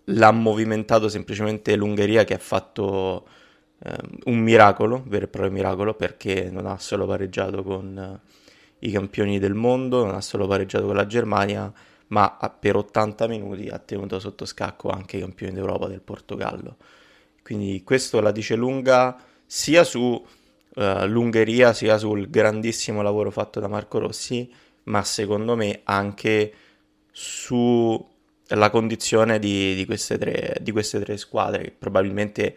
l'ha 0.05 0.31
movimentato 0.31 1.09
semplicemente 1.09 1.75
l'Ungheria 1.75 2.23
che 2.23 2.33
ha 2.33 2.39
fatto 2.39 3.27
eh, 3.83 3.95
un 4.25 4.39
miracolo, 4.39 5.03
vero 5.05 5.25
e 5.25 5.27
proprio 5.27 5.51
miracolo, 5.51 5.93
perché 5.93 6.49
non 6.49 6.65
ha 6.65 6.77
solo 6.79 7.05
pareggiato 7.05 7.61
con 7.63 8.19
i 8.79 8.91
campioni 8.91 9.39
del 9.39 9.53
mondo, 9.53 10.05
non 10.05 10.15
ha 10.15 10.21
solo 10.21 10.47
pareggiato 10.47 10.85
con 10.85 10.95
la 10.95 11.07
Germania, 11.07 11.71
ma 12.07 12.37
per 12.59 12.75
80 12.75 13.27
minuti 13.27 13.67
ha 13.67 13.79
tenuto 13.79 14.19
sotto 14.19 14.45
scacco 14.45 14.89
anche 14.89 15.17
i 15.17 15.19
campioni 15.19 15.53
d'Europa 15.53 15.87
del 15.87 16.01
Portogallo. 16.01 16.77
Quindi 17.41 17.81
questo 17.83 18.19
la 18.19 18.31
dice 18.31 18.55
lunga 18.55 19.17
sia 19.45 19.83
su 19.83 19.99
uh, 19.99 21.05
l'Ungheria, 21.05 21.73
sia 21.73 21.97
sul 21.97 22.29
grandissimo 22.29 23.01
lavoro 23.01 23.31
fatto 23.31 23.59
da 23.59 23.67
Marco 23.67 23.99
Rossi, 23.99 24.49
ma 24.83 25.03
secondo 25.03 25.55
me 25.55 25.81
anche 25.83 26.53
sulla 27.11 28.69
condizione 28.69 29.39
di, 29.39 29.75
di, 29.75 29.85
queste 29.85 30.17
tre, 30.17 30.57
di 30.61 30.71
queste 30.71 30.99
tre 30.99 31.17
squadre 31.17 31.63
che 31.63 31.71
probabilmente 31.71 32.55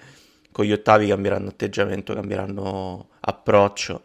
con 0.52 0.64
gli 0.64 0.72
ottavi 0.72 1.08
cambieranno 1.08 1.48
atteggiamento, 1.48 2.12
cambieranno 2.14 3.08
approccio 3.20 4.02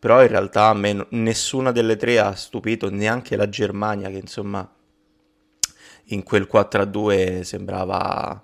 però 0.00 0.22
in 0.22 0.28
realtà 0.28 0.68
a 0.68 0.74
me 0.74 1.06
nessuna 1.10 1.72
delle 1.72 1.96
tre 1.96 2.18
ha 2.18 2.34
stupito, 2.34 2.88
neanche 2.90 3.36
la 3.36 3.50
Germania 3.50 4.08
che 4.08 4.16
insomma 4.16 4.68
in 6.06 6.22
quel 6.22 6.48
4-2 6.50 7.42
sembrava 7.42 8.42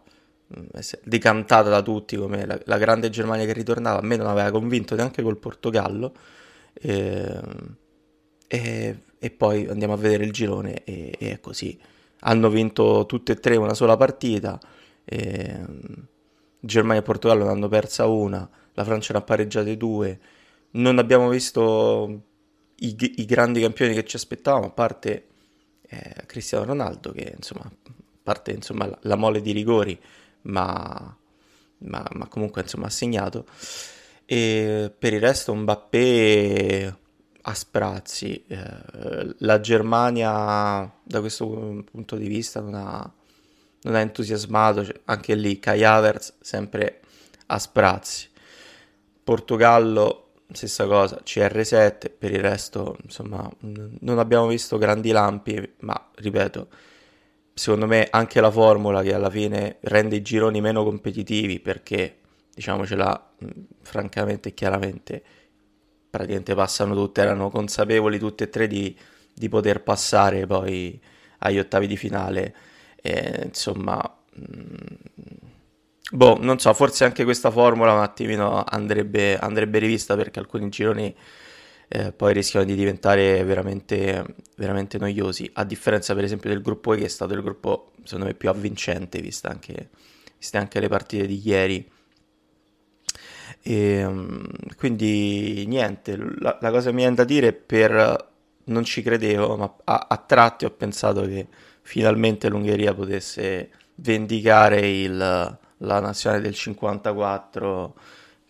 mm, 0.54 0.66
decantata 1.02 1.70
da 1.70 1.80
tutti 1.80 2.16
come 2.16 2.44
la, 2.44 2.60
la, 2.64 2.76
grande 2.76 3.08
Germania 3.08 3.46
che 3.46 3.54
ritornava, 3.54 3.98
a 4.00 4.02
me 4.02 4.16
non 4.16 4.26
aveva 4.26 4.50
convinto 4.50 4.94
neanche 4.94 5.22
col 5.22 5.38
Portogallo. 5.38 6.12
E, 6.74 6.92
ehm, 6.92 7.76
e, 8.48 8.98
e 9.18 9.30
poi 9.30 9.66
andiamo 9.66 9.94
a 9.94 9.96
vedere 9.96 10.24
il 10.24 10.32
girone 10.32 10.84
e, 10.84 11.14
e, 11.18 11.32
è 11.32 11.40
così. 11.40 11.78
Hanno 12.20 12.50
vinto 12.50 13.06
tutte 13.06 13.32
e 13.32 13.36
tre 13.36 13.56
una 13.56 13.74
sola 13.74 13.96
partita, 13.96 14.60
ehm, 15.04 16.06
Germania 16.60 17.00
e 17.00 17.04
Portogallo 17.04 17.44
ne 17.44 17.50
hanno 17.50 17.68
persa 17.68 18.06
una, 18.06 18.48
la 18.74 18.84
Francia 18.84 19.14
ne 19.14 19.20
ha 19.20 19.22
pareggiate 19.22 19.76
due 19.78 20.18
non 20.72 20.98
abbiamo 20.98 21.28
visto 21.28 22.22
i, 22.76 22.96
i 22.98 23.24
grandi 23.24 23.60
campioni 23.60 23.94
che 23.94 24.04
ci 24.04 24.16
aspettavamo, 24.16 24.66
a 24.66 24.70
parte 24.70 25.26
eh, 25.82 26.24
Cristiano 26.26 26.64
Ronaldo, 26.64 27.12
che 27.12 27.32
insomma, 27.36 27.64
a 27.64 27.92
parte 28.22 28.52
insomma, 28.52 28.86
la, 28.86 28.98
la 29.02 29.16
mole 29.16 29.40
di 29.40 29.52
rigori, 29.52 29.98
ma, 30.42 31.16
ma, 31.78 32.06
ma, 32.12 32.28
comunque 32.28 32.62
insomma, 32.62 32.86
ha 32.86 32.90
segnato. 32.90 33.46
E 34.24 34.92
per 34.98 35.12
il 35.12 35.20
resto 35.20 35.54
Mbappé 35.54 36.94
a 37.48 37.54
sprazzi. 37.54 38.44
Eh, 38.46 39.34
la 39.38 39.60
Germania 39.60 40.90
da 41.02 41.20
questo 41.20 41.84
punto 41.90 42.16
di 42.16 42.28
vista 42.28 42.60
non 42.60 42.74
ha, 42.74 43.12
non 43.82 43.94
ha 43.94 44.00
entusiasmato, 44.00 44.84
cioè, 44.84 45.00
anche 45.04 45.34
lì 45.34 45.58
Kai 45.58 45.84
Havertz 45.84 46.34
sempre 46.40 47.00
a 47.46 47.58
sprazzi. 47.58 48.28
Portogallo 49.22 50.25
stessa 50.52 50.86
cosa, 50.86 51.20
CR7, 51.24 52.10
per 52.16 52.32
il 52.32 52.40
resto 52.40 52.96
insomma 53.02 53.50
non 53.60 54.18
abbiamo 54.18 54.46
visto 54.46 54.78
grandi 54.78 55.10
lampi, 55.10 55.74
ma 55.80 56.10
ripeto, 56.14 56.68
secondo 57.54 57.86
me 57.86 58.06
anche 58.10 58.40
la 58.40 58.50
formula 58.50 59.02
che 59.02 59.14
alla 59.14 59.30
fine 59.30 59.78
rende 59.80 60.16
i 60.16 60.22
gironi 60.22 60.60
meno 60.60 60.84
competitivi 60.84 61.60
perché 61.60 62.18
diciamocela 62.54 63.34
francamente 63.82 64.50
e 64.50 64.54
chiaramente 64.54 65.22
praticamente 66.10 66.54
passano 66.54 66.94
tutte, 66.94 67.20
erano 67.20 67.50
consapevoli 67.50 68.18
tutte 68.18 68.44
e 68.44 68.48
tre 68.48 68.66
di, 68.66 68.96
di 69.34 69.48
poter 69.48 69.82
passare 69.82 70.46
poi 70.46 70.98
agli 71.38 71.58
ottavi 71.58 71.86
di 71.86 71.96
finale. 71.96 72.54
E, 73.02 73.42
insomma, 73.44 74.00
mh, 74.32 74.94
boh, 76.12 76.38
non 76.40 76.58
so, 76.58 76.72
forse 76.74 77.04
anche 77.04 77.24
questa 77.24 77.50
formula 77.50 77.92
un 77.92 78.00
attimino 78.00 78.62
andrebbe, 78.64 79.36
andrebbe 79.38 79.78
rivista 79.78 80.16
perché 80.16 80.38
alcuni 80.38 80.68
gironi 80.68 81.14
eh, 81.88 82.12
poi 82.12 82.32
rischiano 82.32 82.64
di 82.64 82.74
diventare 82.74 83.44
veramente, 83.44 84.24
veramente 84.56 84.98
noiosi, 84.98 85.48
a 85.54 85.64
differenza 85.64 86.14
per 86.14 86.24
esempio 86.24 86.50
del 86.50 86.62
gruppo 86.62 86.94
E 86.94 86.98
che 86.98 87.04
è 87.04 87.08
stato 87.08 87.34
il 87.34 87.42
gruppo 87.42 87.92
secondo 88.04 88.26
me 88.26 88.34
più 88.34 88.48
avvincente, 88.48 89.20
viste 89.20 89.48
anche, 89.48 89.90
viste 90.38 90.58
anche 90.58 90.80
le 90.80 90.88
partite 90.88 91.26
di 91.26 91.40
ieri. 91.44 91.90
E, 93.62 93.74
ehm, 93.74 94.46
quindi 94.76 95.64
niente, 95.66 96.16
la, 96.38 96.58
la 96.60 96.70
cosa 96.70 96.90
mi 96.90 96.98
viene 96.98 97.14
da 97.14 97.24
dire 97.24 97.52
per 97.52 98.34
non 98.64 98.84
ci 98.84 99.02
credevo, 99.02 99.56
ma 99.56 99.76
a, 99.84 100.06
a, 100.08 100.16
tratti 100.18 100.64
ho 100.64 100.70
pensato 100.70 101.22
che 101.22 101.46
finalmente 101.82 102.48
l'Ungheria 102.48 102.94
potesse 102.94 103.70
vendicare 103.96 104.88
il, 104.88 105.58
la 105.78 106.00
nazionale 106.00 106.42
del 106.42 106.54
54 106.54 107.94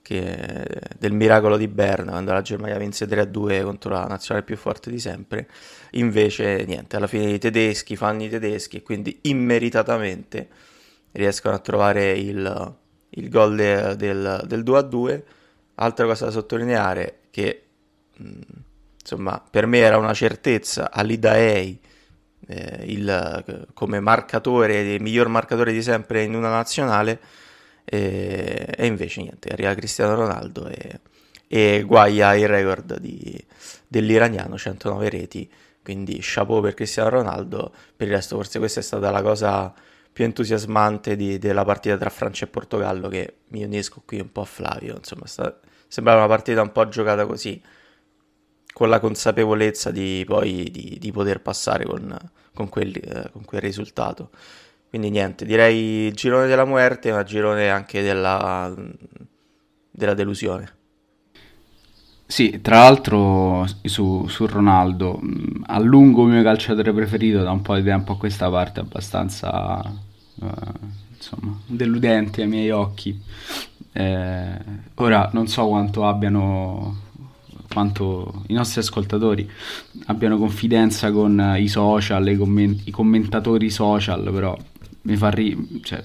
che, 0.03 0.67
del 0.99 1.13
miracolo 1.13 1.57
di 1.57 1.69
Berna 1.69 2.13
quando 2.13 2.33
la 2.33 2.43
Germania 2.43 2.79
vinse 2.79 3.07
3-2 3.07 3.63
contro 3.65 3.91
la 3.91 4.07
nazionale 4.07 4.45
più 4.45 4.57
forte 4.57 4.91
di 4.91 4.99
sempre. 4.99 5.49
Invece 5.93 6.65
niente, 6.67 6.97
alla 6.97 7.07
fine 7.07 7.31
i 7.31 7.39
tedeschi 7.39 7.97
fanno 7.97 8.23
i 8.25 8.29
tedeschi 8.29 8.79
e 8.79 8.83
quindi 8.83 9.19
immeritatamente 9.23 10.49
riescono 11.13 11.55
a 11.55 11.59
trovare 11.59 12.13
il 12.13 12.75
il 13.17 13.29
gol 13.29 13.57
de, 13.57 13.97
del, 13.97 14.43
del 14.47 14.63
2-2. 14.63 15.23
Altra 15.77 16.07
cosa 16.07 16.27
da 16.27 16.31
sottolineare 16.31 17.21
che 17.31 17.63
mh, 18.17 18.41
insomma 19.01 19.43
per 19.49 19.67
me 19.67 19.79
era 19.79 19.99
una 19.99 20.15
certezza 20.15 20.91
Alidaei 20.91 21.79
eh, 22.47 22.85
il, 22.87 23.67
come 23.75 24.01
marcatore, 24.01 24.99
miglior 24.99 25.29
marcatore 25.29 25.73
di 25.73 25.83
sempre 25.83 26.23
in 26.23 26.35
una 26.35 26.51
nazionale 26.51 27.21
e, 27.85 28.67
e 28.77 28.87
invece 28.87 29.23
niente, 29.23 29.49
arriva 29.49 29.75
Cristiano 29.75 30.15
Ronaldo 30.15 30.67
e, 30.69 31.01
e 31.47 31.83
guaia 31.87 32.35
il 32.35 32.49
record 32.49 32.99
di, 32.99 33.43
dell'iraniano, 33.87 34.59
109 34.59 35.09
reti, 35.09 35.51
quindi 35.83 36.19
chapeau 36.21 36.61
per 36.61 36.75
Cristiano 36.75 37.11
Ronaldo, 37.11 37.73
per 37.97 38.09
il 38.09 38.15
resto 38.15 38.37
forse 38.37 38.59
questa 38.59 38.81
è 38.81 38.83
stata 38.83 39.11
la 39.11 39.23
cosa 39.23 39.73
più 40.13 40.25
entusiasmante 40.25 41.15
di, 41.15 41.39
della 41.39 41.65
partita 41.65 41.97
tra 41.97 42.11
Francia 42.11 42.47
e 42.47 42.49
Portogallo 42.49 43.09
che 43.09 43.35
mi 43.49 43.63
unisco 43.63 44.03
qui 44.05 44.19
un 44.19 44.33
po' 44.33 44.41
a 44.41 44.47
Flavio, 44.47 44.97
insomma 44.97 45.27
sta, 45.27 45.61
sembrava 45.87 46.21
una 46.21 46.29
partita 46.29 46.63
un 46.63 46.73
po' 46.73 46.89
giocata 46.89 47.27
così, 47.27 47.63
con 48.77 48.91
la 48.91 49.01
consapevolezza 49.01 49.91
di 49.91 50.23
poi 50.27 50.69
di, 50.71 50.99
di 51.01 51.11
poter 51.11 51.41
passare 51.41 51.87
con, 51.87 52.15
con, 52.53 52.69
quel, 52.69 52.95
eh, 52.95 53.31
con, 53.33 53.43
quel, 53.47 53.63
risultato. 53.63 54.29
Quindi 54.91 55.09
niente, 55.09 55.47
direi 55.47 56.09
il 56.09 56.13
girone 56.13 56.47
della 56.47 56.67
muerte, 56.67 57.11
ma 57.11 57.23
girone 57.23 57.71
anche 57.71 58.03
della, 58.03 58.71
della 59.91 60.13
delusione. 60.13 60.75
Sì, 62.27 62.61
tra 62.61 62.81
l'altro 62.81 63.65
su, 63.83 64.27
su 64.29 64.45
Ronaldo, 64.45 65.23
a 65.69 65.79
lungo 65.79 66.27
il 66.27 66.33
mio 66.33 66.43
calciatore 66.43 66.93
preferito 66.93 67.43
da 67.43 67.53
un 67.53 67.63
po' 67.63 67.77
di 67.77 67.83
tempo 67.83 68.13
a 68.13 68.19
questa 68.19 68.51
parte, 68.51 68.81
abbastanza 68.81 69.81
uh, 70.35 70.47
insomma, 71.17 71.59
deludente 71.65 72.43
ai 72.43 72.49
miei 72.49 72.69
occhi. 72.69 73.19
Eh, 73.91 74.59
ora 74.97 75.31
non 75.33 75.49
so 75.49 75.67
quanto 75.67 76.07
abbiano 76.07 77.05
quanto 77.69 78.45
i 78.49 78.55
nostri 78.55 78.81
ascoltatori 78.81 79.49
abbiano 80.07 80.39
confidenza 80.39 81.11
con 81.11 81.57
i 81.59 81.69
social, 81.69 82.29
i, 82.29 82.37
comment- 82.37 82.87
i 82.87 82.91
commentatori 82.91 83.71
social, 83.71 84.31
però 84.33 84.57
mi 85.03 85.17
fa, 85.17 85.31
ri- 85.31 85.81
cioè, 85.83 86.03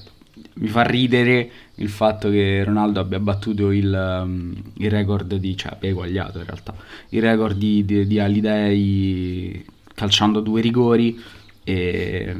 mi 0.55 0.67
fa, 0.67 0.83
ridere 0.83 1.51
il 1.75 1.89
fatto 1.89 2.29
che 2.29 2.63
Ronaldo 2.63 2.99
abbia 2.99 3.19
battuto 3.19 3.71
il, 3.71 4.21
um, 4.23 4.53
il 4.75 4.89
record 4.89 5.35
di, 5.35 5.57
cioè 5.57 5.73
abbia 5.73 5.89
eguagliato 5.89 6.39
in 6.39 6.45
realtà, 6.45 6.75
il 7.09 7.21
record 7.21 7.57
di, 7.57 7.83
di, 7.85 8.05
di 8.05 8.19
Alidei 8.19 9.65
calciando 9.93 10.39
due 10.39 10.61
rigori 10.61 11.19
e 11.63 12.35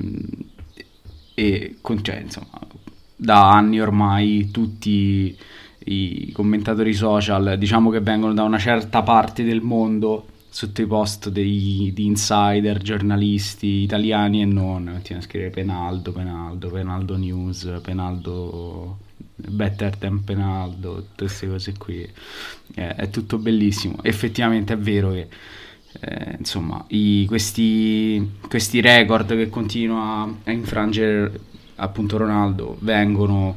e 1.34 1.78
cioè, 2.02 2.20
insomma, 2.20 2.60
da 3.16 3.52
anni 3.52 3.80
ormai 3.80 4.50
tutti 4.52 5.36
i 5.86 6.32
commentatori 6.32 6.94
social 6.94 7.56
diciamo 7.58 7.90
che 7.90 8.00
vengono 8.00 8.34
da 8.34 8.44
una 8.44 8.60
certa 8.60 9.02
parte 9.02 9.44
del 9.44 9.62
mondo 9.62 10.28
sotto 10.50 10.82
i 10.82 10.86
post 10.86 11.30
dei, 11.30 11.92
di 11.94 12.06
insider, 12.06 12.78
giornalisti 12.80 13.84
italiani 13.84 14.42
e 14.42 14.46
non, 14.46 14.90
continuano 14.90 15.24
a 15.24 15.26
scrivere 15.26 15.50
Penaldo, 15.50 16.12
Penaldo, 16.12 16.70
Penaldo 16.70 17.18
News, 17.18 17.80
Penaldo 17.82 18.98
Better 19.36 19.96
than 19.96 20.24
Penaldo, 20.24 20.96
tutte 20.96 21.26
queste 21.26 21.48
cose 21.48 21.74
qui. 21.78 22.08
Eh, 22.76 22.96
è 22.96 23.10
tutto 23.10 23.38
bellissimo. 23.38 23.98
Effettivamente 24.04 24.74
è 24.74 24.78
vero 24.78 25.12
che 25.12 25.28
eh, 26.00 26.36
insomma, 26.38 26.84
i, 26.90 27.26
questi, 27.28 28.38
questi, 28.48 28.82
record 28.82 29.30
che 29.30 29.50
continua 29.50 30.30
a 30.44 30.52
infrangere 30.52 31.40
appunto 31.76 32.18
Ronaldo 32.18 32.78
vengono, 32.80 33.56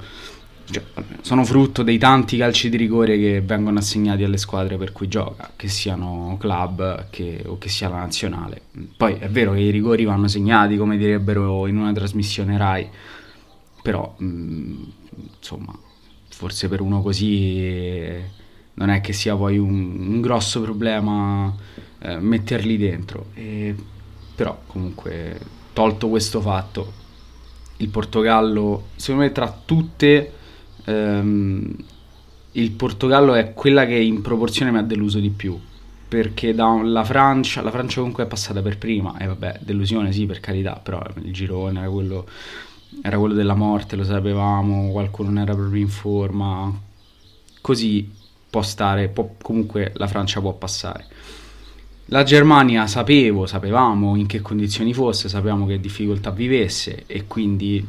cioè, 0.70 0.83
sono 1.20 1.44
frutto 1.44 1.83
dei 1.83 1.98
tanti 1.98 2.37
calci 2.37 2.68
di 2.68 2.77
rigore 2.77 3.18
che 3.18 3.40
vengono 3.40 3.79
assegnati 3.79 4.24
alle 4.24 4.38
squadre 4.38 4.77
per 4.77 4.92
cui 4.92 5.09
gioca, 5.09 5.53
che 5.57 5.68
siano 5.68 6.37
club 6.38 7.09
che, 7.11 7.42
o 7.46 7.59
che 7.59 7.68
sia 7.68 7.88
la 7.88 7.96
nazionale. 7.96 8.62
Poi 8.96 9.14
è 9.14 9.29
vero 9.29 9.53
che 9.53 9.61
i 9.61 9.70
rigori 9.70 10.05
vanno 10.05 10.29
segnati, 10.29 10.77
come 10.77 10.96
direbbero 10.96 11.66
in 11.66 11.77
una 11.77 11.92
trasmissione 11.92 12.57
RAI, 12.57 12.88
però 13.83 14.14
mh, 14.16 14.27
mm, 14.27 14.83
insomma, 15.37 15.77
forse 16.29 16.68
per 16.68 16.81
uno 16.81 17.03
così 17.03 18.22
non 18.74 18.90
è 18.90 19.00
che 19.00 19.12
sia 19.12 19.37
poi 19.37 19.59
un, 19.59 19.96
un 20.09 20.20
grosso 20.20 20.61
problema 20.61 21.55
eh, 22.00 22.18
metterli 22.18 22.77
dentro. 22.77 23.27
E, 23.35 23.74
però 24.35 24.62
comunque, 24.66 25.38
tolto 25.72 26.09
questo 26.09 26.40
fatto, 26.40 26.92
il 27.79 27.88
Portogallo, 27.88 28.88
secondo 28.96 29.22
me 29.27 29.33
tra 29.33 29.61
tutte, 29.64 30.33
ehm, 30.85 31.77
il 32.53 32.70
Portogallo 32.70 33.35
è 33.35 33.53
quella 33.53 33.87
che 33.87 33.97
in 33.97 34.23
proporzione 34.23 34.70
mi 34.70 34.79
ha 34.79 34.83
deluso 34.83 35.18
di 35.18 35.31
più. 35.31 35.59
Perché 36.07 36.53
la 36.53 37.03
Francia, 37.05 37.61
la 37.61 37.70
Francia 37.73 37.97
comunque 37.97 38.25
è 38.25 38.27
passata 38.29 38.62
per 38.62 38.79
prima, 38.79 39.16
e 39.18 39.27
vabbè, 39.27 39.61
delusione 39.62 40.12
sì 40.12 40.27
per 40.27 40.38
carità, 40.38 40.79
però 40.81 41.03
il 41.23 41.33
girone 41.33 41.81
era 41.81 41.88
quello, 41.88 42.27
era 43.03 43.18
quello 43.18 43.35
della 43.35 43.55
morte, 43.55 43.97
lo 43.97 44.05
sapevamo, 44.05 44.92
qualcuno 44.92 45.31
non 45.31 45.42
era 45.42 45.55
proprio 45.55 45.81
in 45.81 45.88
forma, 45.88 46.73
così 47.61 48.09
può 48.49 48.62
stare, 48.62 49.09
può, 49.09 49.35
comunque 49.42 49.90
la 49.97 50.07
Francia 50.07 50.40
può 50.40 50.53
passare. 50.53 51.07
La 52.07 52.23
Germania 52.23 52.87
sapevo, 52.87 53.47
sapevamo 53.47 54.14
in 54.14 54.27
che 54.27 54.40
condizioni 54.40 54.94
fosse, 54.94 55.29
sapevamo 55.29 55.66
che 55.66 55.81
difficoltà 55.81 56.31
vivesse 56.31 57.05
e 57.07 57.27
quindi 57.27 57.85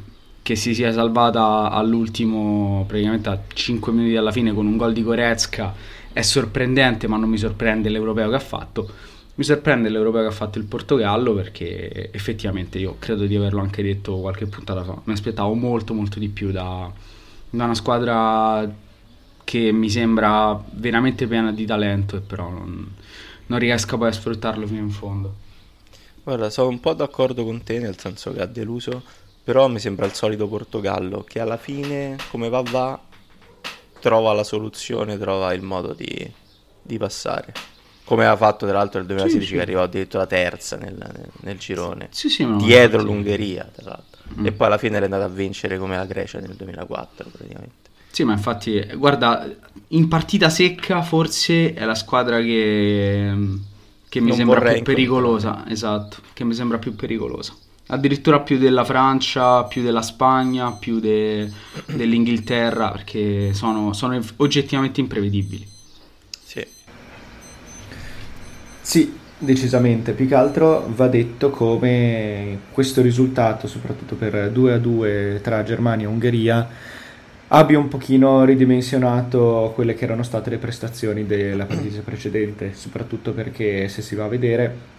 che 0.45 0.55
si 0.55 0.75
sia 0.75 0.93
salvata 0.93 1.71
all'ultimo, 1.71 2.83
praticamente 2.85 3.29
a 3.29 3.41
5 3.51 3.91
minuti 3.91 4.15
alla 4.15 4.31
fine 4.31 4.53
con 4.53 4.67
un 4.67 4.77
gol 4.77 4.93
di 4.93 5.01
Goretzka 5.01 5.73
è 6.13 6.21
sorprendente, 6.21 7.07
ma 7.07 7.17
non 7.17 7.29
mi 7.29 7.39
sorprende 7.39 7.89
l'europeo 7.89 8.29
che 8.29 8.35
ha 8.35 8.39
fatto. 8.39 8.87
Mi 9.33 9.43
sorprende 9.43 9.89
l'europeo 9.89 10.21
che 10.21 10.27
ha 10.27 10.31
fatto 10.31 10.59
il 10.59 10.65
Portogallo 10.65 11.33
perché 11.33 12.11
effettivamente 12.13 12.77
io 12.77 12.97
credo 12.99 13.25
di 13.25 13.35
averlo 13.35 13.59
anche 13.59 13.81
detto 13.81 14.19
qualche 14.19 14.45
puntata 14.45 14.83
fa. 14.83 15.01
Mi 15.05 15.13
aspettavo 15.13 15.51
molto 15.55 15.95
molto 15.95 16.19
di 16.19 16.29
più 16.29 16.51
da, 16.51 16.91
da 17.49 17.63
una 17.63 17.73
squadra 17.73 18.71
che 19.43 19.71
mi 19.71 19.89
sembra 19.89 20.63
veramente 20.73 21.25
piena 21.25 21.51
di 21.51 21.65
talento 21.65 22.17
e 22.17 22.19
però 22.19 22.51
non, 22.51 22.93
non 23.47 23.57
riesco 23.57 23.97
poi 23.97 24.09
a 24.09 24.11
sfruttarlo 24.11 24.67
fino 24.67 24.81
in 24.81 24.91
fondo. 24.91 25.33
Guarda, 26.23 26.51
sono 26.51 26.69
un 26.69 26.79
po' 26.79 26.93
d'accordo 26.93 27.43
con 27.43 27.63
te, 27.63 27.79
nel 27.79 27.97
senso 27.97 28.31
che 28.31 28.41
ha 28.41 28.45
deluso, 28.45 29.01
però 29.45 29.67
mi 29.67 29.77
sembra 29.77 30.07
il 30.07 30.13
solito 30.15 30.47
Portogallo, 30.47 31.23
che 31.23 31.39
alla 31.39 31.57
fine, 31.57 32.17
come 32.31 32.49
va 32.49 32.63
va, 32.63 32.99
trova 33.99 34.33
la 34.33 34.43
soluzione, 34.43 35.19
trova 35.19 35.53
il 35.53 35.61
modo 35.61 35.93
di, 35.93 36.33
di 36.81 36.97
passare. 36.97 37.53
Come 38.05 38.25
ha 38.25 38.35
fatto 38.35 38.65
tra 38.65 38.77
l'altro 38.77 38.97
nel 38.97 39.07
2016 39.07 39.45
sì, 39.45 39.51
sì. 39.51 39.55
che 39.55 39.61
arrivò 39.61 39.83
addirittura 39.83 40.25
terza 40.25 40.77
nel, 40.77 40.95
nel, 40.97 41.29
nel 41.41 41.57
girone, 41.59 42.07
sì, 42.09 42.27
dietro 42.57 43.03
l'Ungheria 43.03 43.69
tra 43.71 43.91
l'altro. 43.91 44.21
mm. 44.41 44.45
e 44.47 44.51
poi 44.51 44.65
alla 44.65 44.79
fine 44.79 44.97
è 44.97 45.03
andata 45.03 45.25
a 45.25 45.29
vincere 45.29 45.77
come 45.77 45.95
la 45.95 46.05
Grecia 46.05 46.39
nel 46.39 46.55
2004 46.55 47.29
praticamente. 47.29 47.89
Sì, 48.09 48.23
ma 48.23 48.33
infatti, 48.33 48.83
guarda, 48.95 49.47
in 49.89 50.07
partita 50.07 50.49
secca 50.49 51.03
forse 51.03 51.73
è 51.73 51.85
la 51.85 51.95
squadra 51.95 52.39
che, 52.39 53.31
che 54.09 54.19
mi 54.21 54.29
non 54.29 54.37
sembra 54.37 54.71
più 54.71 54.81
pericolosa, 54.81 55.65
esatto, 55.67 56.17
che 56.33 56.43
mi 56.43 56.55
sembra 56.55 56.79
più 56.79 56.95
pericolosa. 56.95 57.55
Addirittura 57.87 58.39
più 58.39 58.57
della 58.57 58.83
Francia, 58.83 59.63
più 59.65 59.83
della 59.83 60.01
Spagna, 60.01 60.71
più 60.71 60.99
de, 60.99 61.51
dell'Inghilterra, 61.85 62.89
perché 62.89 63.53
sono, 63.53 63.93
sono 63.93 64.19
oggettivamente 64.37 65.01
imprevedibili. 65.01 65.67
Sì. 66.43 66.65
Sì, 68.81 69.17
decisamente. 69.37 70.13
Più 70.13 70.27
che 70.27 70.33
altro 70.33 70.91
va 70.95 71.07
detto 71.07 71.51
come 71.51 72.61
questo 72.71 73.03
risultato, 73.03 73.67
soprattutto 73.67 74.15
per 74.15 74.49
2 74.49 74.73
a 74.73 74.77
2 74.79 75.39
tra 75.43 75.63
Germania 75.63 76.07
e 76.07 76.09
Ungheria, 76.09 76.67
abbia 77.49 77.77
un 77.77 77.87
pochino 77.87 78.43
ridimensionato 78.45 79.71
quelle 79.75 79.93
che 79.93 80.05
erano 80.05 80.23
state 80.23 80.49
le 80.49 80.57
prestazioni 80.57 81.27
della 81.27 81.65
partita 81.65 82.01
precedente, 82.01 82.73
soprattutto 82.73 83.31
perché 83.31 83.87
se 83.89 84.01
si 84.01 84.15
va 84.15 84.25
a 84.25 84.29
vedere 84.29 84.93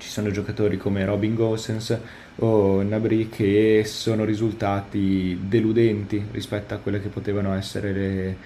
ci 0.00 0.08
sono 0.08 0.30
giocatori 0.30 0.78
come 0.78 1.04
Robin 1.04 1.34
Gosens 1.34 1.96
o 2.36 2.82
Nabri 2.82 3.28
che 3.28 3.82
sono 3.84 4.24
risultati 4.24 5.38
deludenti 5.42 6.24
rispetto 6.32 6.72
a 6.72 6.78
quelle 6.78 7.02
che 7.02 7.08
potevano 7.08 7.54
essere 7.54 7.92
le, 7.92 8.36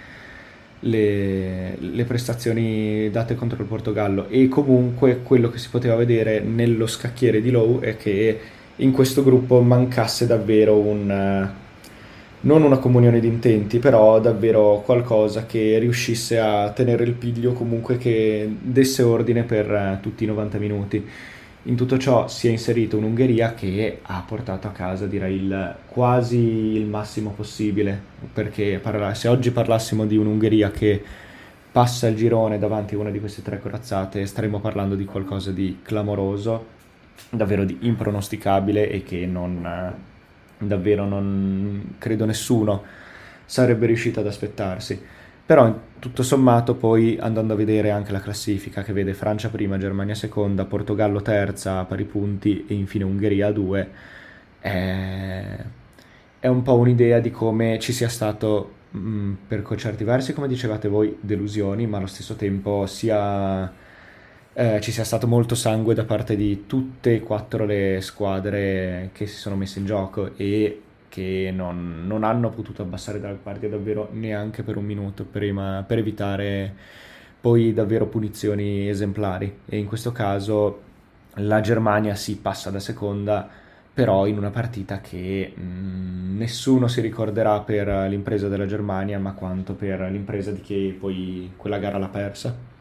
le, 0.80 1.76
le, 1.78 2.04
prestazioni 2.04 3.08
date 3.10 3.36
contro 3.36 3.62
il 3.62 3.68
Portogallo 3.68 4.28
e 4.28 4.48
comunque 4.48 5.20
quello 5.22 5.48
che 5.48 5.58
si 5.58 5.68
poteva 5.70 5.94
vedere 5.94 6.40
nello 6.40 6.88
scacchiere 6.88 7.40
di 7.40 7.50
Lowe 7.52 7.86
è 7.86 7.96
che 7.96 8.40
in 8.76 8.90
questo 8.90 9.22
gruppo 9.22 9.60
mancasse 9.60 10.26
davvero 10.26 10.76
un 10.76 11.52
non 12.44 12.62
una 12.62 12.76
comunione 12.76 13.20
di 13.20 13.26
intenti, 13.26 13.78
però 13.78 14.20
davvero 14.20 14.82
qualcosa 14.84 15.46
che 15.46 15.78
riuscisse 15.78 16.38
a 16.38 16.70
tenere 16.72 17.04
il 17.04 17.14
piglio, 17.14 17.54
comunque 17.54 17.96
che 17.96 18.54
desse 18.60 19.02
ordine 19.02 19.44
per 19.44 19.70
uh, 19.70 20.02
tutti 20.02 20.24
i 20.24 20.26
90 20.26 20.58
minuti. 20.58 21.06
In 21.66 21.76
tutto 21.76 21.96
ciò 21.96 22.28
si 22.28 22.46
è 22.48 22.50
inserito 22.50 22.98
un'Ungheria 22.98 23.54
che 23.54 24.00
ha 24.02 24.22
portato 24.26 24.66
a 24.66 24.70
casa, 24.70 25.06
direi, 25.06 25.36
il, 25.36 25.76
quasi 25.88 26.36
il 26.36 26.84
massimo 26.84 27.30
possibile, 27.30 27.98
perché 28.32 28.78
parla- 28.82 29.14
se 29.14 29.28
oggi 29.28 29.50
parlassimo 29.50 30.04
di 30.04 30.18
un'Ungheria 30.18 30.70
che 30.70 31.02
passa 31.72 32.06
il 32.06 32.16
girone 32.16 32.58
davanti 32.58 32.94
a 32.94 32.98
una 32.98 33.10
di 33.10 33.18
queste 33.18 33.40
tre 33.40 33.58
corazzate, 33.60 34.26
staremmo 34.26 34.60
parlando 34.60 34.94
di 34.94 35.06
qualcosa 35.06 35.52
di 35.52 35.78
clamoroso, 35.82 36.66
davvero 37.30 37.64
di 37.64 37.78
impronosticabile 37.80 38.90
e 38.90 39.02
che 39.02 39.24
non 39.24 39.92
davvero 40.58 41.06
non 41.06 41.94
credo 41.98 42.26
nessuno 42.26 42.82
sarebbe 43.46 43.86
riuscito 43.86 44.20
ad 44.20 44.26
aspettarsi. 44.26 45.00
Però 45.46 45.78
tutto 45.98 46.22
sommato 46.22 46.74
poi 46.74 47.18
andando 47.20 47.52
a 47.52 47.56
vedere 47.56 47.90
anche 47.90 48.12
la 48.12 48.20
classifica 48.20 48.82
che 48.82 48.94
vede 48.94 49.12
Francia 49.12 49.50
prima, 49.50 49.76
Germania 49.76 50.14
seconda, 50.14 50.64
Portogallo 50.64 51.20
terza 51.20 51.78
a 51.80 51.84
pari 51.84 52.04
punti 52.04 52.64
e 52.66 52.74
infine 52.74 53.04
Ungheria 53.04 53.48
a 53.48 53.52
due, 53.52 53.90
è, 54.58 55.64
è 56.40 56.46
un 56.46 56.62
po' 56.62 56.76
un'idea 56.76 57.20
di 57.20 57.30
come 57.30 57.78
ci 57.78 57.92
sia 57.92 58.08
stato 58.08 58.72
mh, 58.90 59.32
per 59.46 59.66
certi 59.76 60.04
versi, 60.04 60.32
come 60.32 60.48
dicevate 60.48 60.88
voi, 60.88 61.16
delusioni, 61.20 61.86
ma 61.86 61.98
allo 61.98 62.06
stesso 62.06 62.36
tempo 62.36 62.86
sia 62.86 63.70
eh, 64.54 64.80
ci 64.80 64.92
sia 64.92 65.04
stato 65.04 65.26
molto 65.26 65.54
sangue 65.54 65.94
da 65.94 66.04
parte 66.04 66.36
di 66.36 66.64
tutte 66.66 67.14
e 67.16 67.20
quattro 67.20 67.64
le 67.66 67.98
squadre 68.00 69.10
che 69.12 69.26
si 69.26 69.36
sono 69.36 69.56
messe 69.56 69.80
in 69.80 69.86
gioco 69.86 70.36
e 70.36 70.83
che 71.14 71.52
non, 71.54 72.08
non 72.08 72.24
hanno 72.24 72.50
potuto 72.50 72.82
abbassare 72.82 73.20
dalla 73.20 73.38
guardia 73.40 73.68
davvero 73.68 74.08
neanche 74.10 74.64
per 74.64 74.76
un 74.76 74.84
minuto 74.84 75.24
prima, 75.24 75.84
per 75.86 75.98
evitare 75.98 76.74
poi 77.40 77.72
davvero 77.72 78.06
punizioni 78.06 78.88
esemplari 78.88 79.60
e 79.64 79.78
in 79.78 79.86
questo 79.86 80.10
caso 80.10 80.80
la 81.34 81.60
Germania 81.60 82.16
si 82.16 82.36
passa 82.38 82.70
da 82.70 82.80
seconda 82.80 83.48
però 83.94 84.26
in 84.26 84.38
una 84.38 84.50
partita 84.50 85.00
che 85.00 85.52
mh, 85.54 85.62
mm, 85.62 86.36
nessuno 86.36 86.88
si 86.88 87.00
ricorderà 87.00 87.60
per 87.60 87.86
l'impresa 88.08 88.48
della 88.48 88.66
Germania 88.66 89.20
ma 89.20 89.34
quanto 89.34 89.74
per 89.74 90.00
l'impresa 90.10 90.50
di 90.50 90.62
chi 90.62 90.96
poi 90.98 91.52
quella 91.56 91.78
gara 91.78 91.98
l'ha 91.98 92.08
persa 92.08 92.72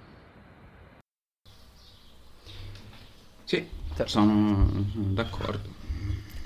Sì, 3.44 3.68
sono 4.06 4.68
d'accordo. 5.14 5.73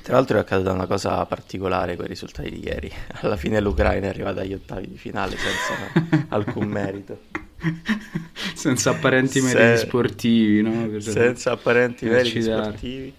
Tra 0.07 0.15
l'altro 0.15 0.37
è 0.37 0.39
accaduta 0.39 0.71
una 0.71 0.85
cosa 0.85 1.25
particolare 1.25 1.97
con 1.97 2.05
i 2.05 2.07
risultati 2.07 2.49
di 2.49 2.63
ieri. 2.63 2.89
Alla 3.19 3.35
fine 3.35 3.59
l'Ucraina 3.59 4.05
è 4.05 4.09
arrivata 4.09 4.39
agli 4.39 4.53
ottavi 4.53 4.87
di 4.87 4.97
finale 4.97 5.35
senza 5.35 6.27
alcun 6.33 6.65
merito. 6.65 7.23
senza 8.55 8.91
apparenti 8.91 9.41
meriti 9.41 9.59
Se... 9.59 9.85
sportivi, 9.85 10.61
no? 10.61 10.97
senza 11.01 11.51
apparenti 11.51 12.05
meriti 12.05 12.41
sportivi. 12.41 13.13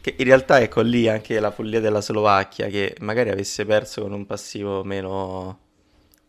Che 0.00 0.14
in 0.16 0.24
realtà 0.24 0.62
ecco 0.62 0.80
lì 0.80 1.10
anche 1.10 1.38
la 1.40 1.50
follia 1.50 1.80
della 1.80 2.00
Slovacchia 2.00 2.68
che 2.68 2.96
magari 3.00 3.28
avesse 3.28 3.66
perso 3.66 4.00
con 4.00 4.14
un 4.14 4.24
passivo 4.24 4.82
meno, 4.82 5.58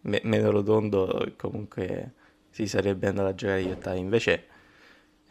me- 0.02 0.20
meno 0.24 0.52
rotondo 0.52 1.26
comunque 1.38 2.12
si 2.50 2.68
sarebbe 2.68 3.08
andata 3.08 3.30
a 3.30 3.34
giocare 3.34 3.62
agli 3.62 3.72
ottavi. 3.72 4.00
Invece 4.00 4.46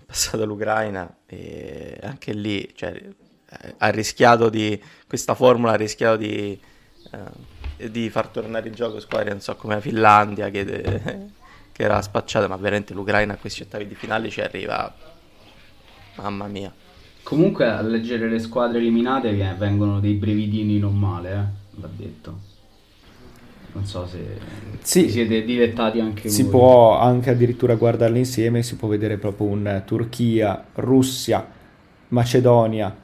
passato 0.06 0.46
l'Ucraina 0.46 1.18
e 1.26 1.98
anche 2.00 2.32
lì 2.32 2.72
cioè, 2.74 2.98
ha 3.78 3.88
rischiato 3.90 4.48
di 4.48 4.80
questa 5.06 5.34
formula 5.34 5.72
ha 5.72 5.76
rischiato 5.76 6.16
di, 6.16 6.58
eh, 7.10 7.90
di 7.90 8.10
far 8.10 8.28
tornare 8.28 8.68
in 8.68 8.74
gioco 8.74 9.00
squadre 9.00 9.30
non 9.30 9.40
so 9.40 9.54
come 9.56 9.74
la 9.74 9.80
Finlandia 9.80 10.50
che, 10.50 10.64
che 11.72 11.82
era 11.82 12.00
spacciata 12.02 12.48
ma 12.48 12.56
veramente 12.56 12.94
l'Ucraina 12.94 13.34
a 13.34 13.36
questi 13.36 13.62
ottavi 13.62 13.86
di 13.86 13.94
finale 13.94 14.30
ci 14.30 14.40
arriva 14.40 15.12
mamma 16.16 16.46
mia. 16.46 16.72
Comunque 17.22 17.66
a 17.66 17.80
leggere 17.80 18.28
le 18.28 18.38
squadre 18.38 18.78
eliminate 18.78 19.32
vengono 19.58 19.98
dei 19.98 20.14
brevidini 20.14 20.78
non 20.78 20.98
male 20.98 21.32
eh, 21.32 21.80
va 21.80 21.88
detto. 21.94 22.52
Non 23.72 23.86
so 23.86 24.06
se 24.06 24.38
sì, 24.82 25.10
siete 25.10 25.42
dilettati 25.42 25.98
anche 25.98 26.28
si 26.28 26.42
voi. 26.42 26.44
Si 26.44 26.48
può 26.48 26.98
anche 26.98 27.30
addirittura 27.30 27.74
guardarle 27.74 28.18
insieme, 28.18 28.62
si 28.62 28.76
può 28.76 28.86
vedere 28.86 29.16
proprio 29.16 29.48
un 29.48 29.82
Turchia, 29.84 30.64
Russia, 30.74 31.44
Macedonia, 32.08 32.94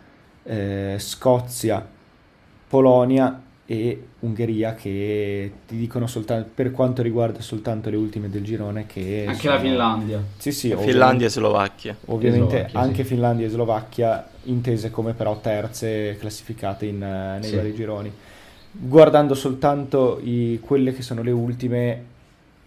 eh, 0.44 0.96
Scozia, 0.98 1.86
Polonia 2.68 3.42
e 3.66 4.04
Ungheria 4.20 4.74
che 4.74 5.52
ti 5.66 5.76
dicono 5.76 6.06
soltanto 6.06 6.50
per 6.52 6.72
quanto 6.72 7.02
riguarda 7.02 7.40
soltanto 7.40 7.88
le 7.88 7.96
ultime 7.96 8.28
del 8.28 8.42
girone 8.42 8.86
che 8.86 9.24
anche 9.28 9.40
sono... 9.42 9.54
la 9.54 9.60
Finlandia 9.60 10.24
sì 10.36 10.50
sì 10.50 10.74
Finlandia 10.76 11.28
e 11.28 11.30
Slovacchia 11.30 11.96
ovviamente 12.06 12.56
Slovacchia, 12.56 12.80
anche 12.80 13.02
sì. 13.02 13.08
Finlandia 13.10 13.46
e 13.46 13.48
Slovacchia 13.48 14.28
intese 14.44 14.90
come 14.90 15.12
però 15.12 15.38
terze 15.38 16.16
classificate 16.18 16.86
in, 16.86 16.98
nei 16.98 17.44
sì. 17.44 17.54
vari 17.54 17.72
gironi 17.72 18.12
guardando 18.70 19.34
soltanto 19.34 20.20
i, 20.22 20.60
quelle 20.62 20.92
che 20.92 21.02
sono 21.02 21.22
le 21.22 21.32
ultime, 21.32 22.04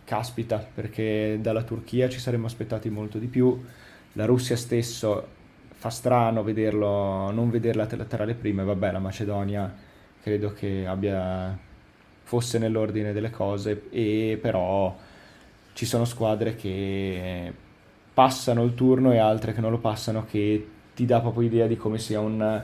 caspita, 0.03 0.65
perché 0.73 1.37
dalla 1.41 1.63
Turchia 1.63 2.09
ci 2.09 2.19
saremmo 2.19 2.45
aspettati 2.45 2.89
molto 2.89 3.17
di 3.17 3.27
più. 3.27 3.61
La 4.13 4.25
Russia 4.25 4.55
stesso 4.55 5.27
fa 5.83 5.89
strano 5.89 6.43
vederlo, 6.43 7.29
non 7.31 7.49
vederla 7.49 7.85
tra 7.85 8.23
le 8.23 8.35
prime, 8.35 8.63
vabbè, 8.63 8.93
la 8.93 8.99
Macedonia 8.99 9.69
credo 10.21 10.53
che 10.53 10.85
abbia 10.87 11.57
fosse 12.23 12.57
nell'ordine 12.57 13.11
delle 13.11 13.29
cose 13.29 13.89
e 13.89 14.39
però 14.41 14.95
ci 15.73 15.85
sono 15.85 16.05
squadre 16.05 16.55
che 16.55 17.51
passano 18.13 18.63
il 18.63 18.75
turno 18.75 19.11
e 19.11 19.17
altre 19.17 19.51
che 19.51 19.59
non 19.59 19.71
lo 19.71 19.79
passano 19.79 20.23
che 20.25 20.65
ti 20.95 21.05
dà 21.05 21.19
proprio 21.19 21.45
idea 21.45 21.67
di 21.67 21.75
come 21.75 21.97
sia 21.97 22.21
un 22.21 22.63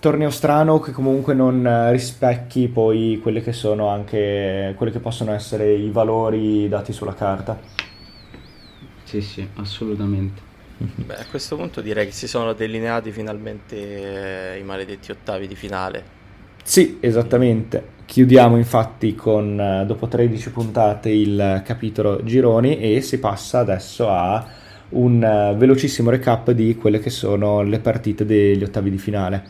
torneo 0.00 0.30
strano 0.30 0.80
che 0.80 0.92
comunque 0.92 1.34
non 1.34 1.90
rispecchi 1.90 2.68
poi 2.68 3.18
quelle 3.20 3.42
che 3.42 3.52
sono 3.52 3.88
anche 3.88 4.72
quelle 4.74 4.90
che 4.90 5.00
possono 5.00 5.32
essere 5.32 5.74
i 5.74 5.90
valori 5.90 6.66
dati 6.66 6.94
sulla 6.94 7.12
carta. 7.12 7.60
Sì, 9.04 9.20
sì, 9.20 9.46
assolutamente. 9.56 10.47
Beh, 10.78 11.16
a 11.16 11.24
questo 11.28 11.56
punto 11.56 11.80
direi 11.80 12.06
che 12.06 12.12
si 12.12 12.28
sono 12.28 12.52
delineati 12.52 13.10
finalmente 13.10 14.54
eh, 14.54 14.58
i 14.58 14.62
maledetti 14.62 15.10
ottavi 15.10 15.48
di 15.48 15.56
finale. 15.56 16.16
Sì, 16.62 16.98
esattamente. 17.00 17.96
Chiudiamo 18.04 18.56
infatti 18.56 19.14
con, 19.14 19.60
eh, 19.60 19.84
dopo 19.86 20.06
13 20.06 20.50
puntate, 20.50 21.10
il 21.10 21.62
capitolo 21.64 22.22
gironi 22.22 22.78
e 22.78 23.00
si 23.00 23.18
passa 23.18 23.58
adesso 23.58 24.08
a 24.08 24.46
un 24.90 25.54
velocissimo 25.58 26.10
recap 26.10 26.52
di 26.52 26.76
quelle 26.76 27.00
che 27.00 27.10
sono 27.10 27.62
le 27.62 27.80
partite 27.80 28.24
degli 28.24 28.62
ottavi 28.62 28.90
di 28.90 28.98
finale. 28.98 29.42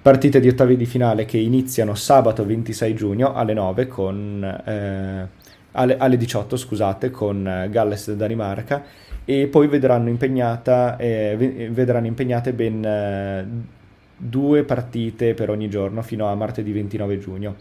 Partite 0.00 0.40
di 0.40 0.48
ottavi 0.48 0.76
di 0.76 0.86
finale 0.86 1.24
che 1.26 1.36
iniziano 1.36 1.94
sabato 1.94 2.46
26 2.46 2.94
giugno 2.94 3.34
alle 3.34 3.52
9 3.52 3.86
con 3.86 4.62
eh, 4.64 5.28
alle, 5.72 5.96
alle, 5.98 6.16
18 6.16 6.56
scusate 6.56 7.10
con 7.10 7.46
eh, 7.46 7.68
Galles 7.70 8.10
Danimarca 8.14 8.82
e 9.30 9.46
poi 9.46 9.68
vedranno, 9.68 10.08
impegnata, 10.08 10.96
eh, 10.96 11.68
vedranno 11.70 12.06
impegnate 12.06 12.52
ben 12.52 12.84
eh, 12.84 13.46
due 14.16 14.64
partite 14.64 15.34
per 15.34 15.50
ogni 15.50 15.70
giorno 15.70 16.02
fino 16.02 16.26
a 16.26 16.34
martedì 16.34 16.72
29 16.72 17.18
giugno. 17.20 17.54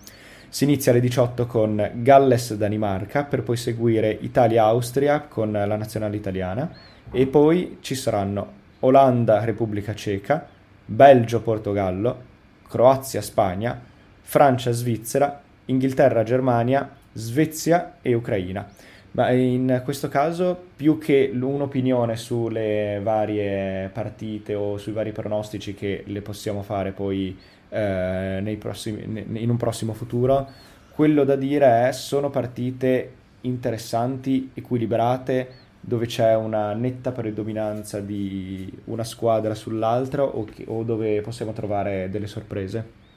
Si 0.49 0.63
inizia 0.63 0.91
alle 0.91 0.99
18 0.99 1.45
con 1.45 1.91
Galles-Danimarca 1.93 3.25
per 3.25 3.43
poi 3.43 3.55
seguire 3.55 4.17
Italia-Austria 4.19 5.21
con 5.21 5.51
la 5.51 5.75
nazionale 5.75 6.15
italiana 6.15 6.71
e 7.11 7.27
poi 7.27 7.77
ci 7.81 7.93
saranno 7.93 8.51
Olanda-Repubblica 8.79 9.93
Ceca, 9.93 10.47
Belgio-Portogallo, 10.83 12.21
Croazia-Spagna, 12.67 13.79
Francia-Svizzera, 14.21 15.39
Inghilterra-Germania, 15.65 16.89
Svezia 17.13 17.97
e 18.01 18.15
Ucraina. 18.15 18.67
Ma 19.11 19.31
in 19.31 19.81
questo 19.83 20.07
caso, 20.07 20.57
più 20.75 20.99
che 20.99 21.31
un'opinione 21.33 22.15
sulle 22.15 22.99
varie 23.01 23.89
partite 23.89 24.53
o 24.53 24.77
sui 24.77 24.91
vari 24.91 25.11
pronostici 25.11 25.73
che 25.73 26.03
le 26.05 26.21
possiamo 26.21 26.61
fare 26.61 26.91
poi 26.91 27.35
eh, 27.69 28.57
prossimi, 28.59 29.25
in 29.41 29.49
un 29.49 29.57
prossimo 29.57 29.93
futuro, 29.93 30.47
quello 30.91 31.23
da 31.23 31.35
dire 31.35 31.87
è 31.87 31.91
sono 31.91 32.29
partite 32.29 33.11
interessanti, 33.41 34.51
equilibrate, 34.53 35.47
dove 35.79 36.05
c'è 36.05 36.35
una 36.35 36.73
netta 36.73 37.11
predominanza 37.11 37.99
di 38.01 38.71
una 38.85 39.03
squadra 39.03 39.55
sull'altra 39.55 40.23
o, 40.23 40.43
che, 40.43 40.65
o 40.67 40.83
dove 40.83 41.21
possiamo 41.21 41.53
trovare 41.53 42.09
delle 42.09 42.27
sorprese? 42.27 43.08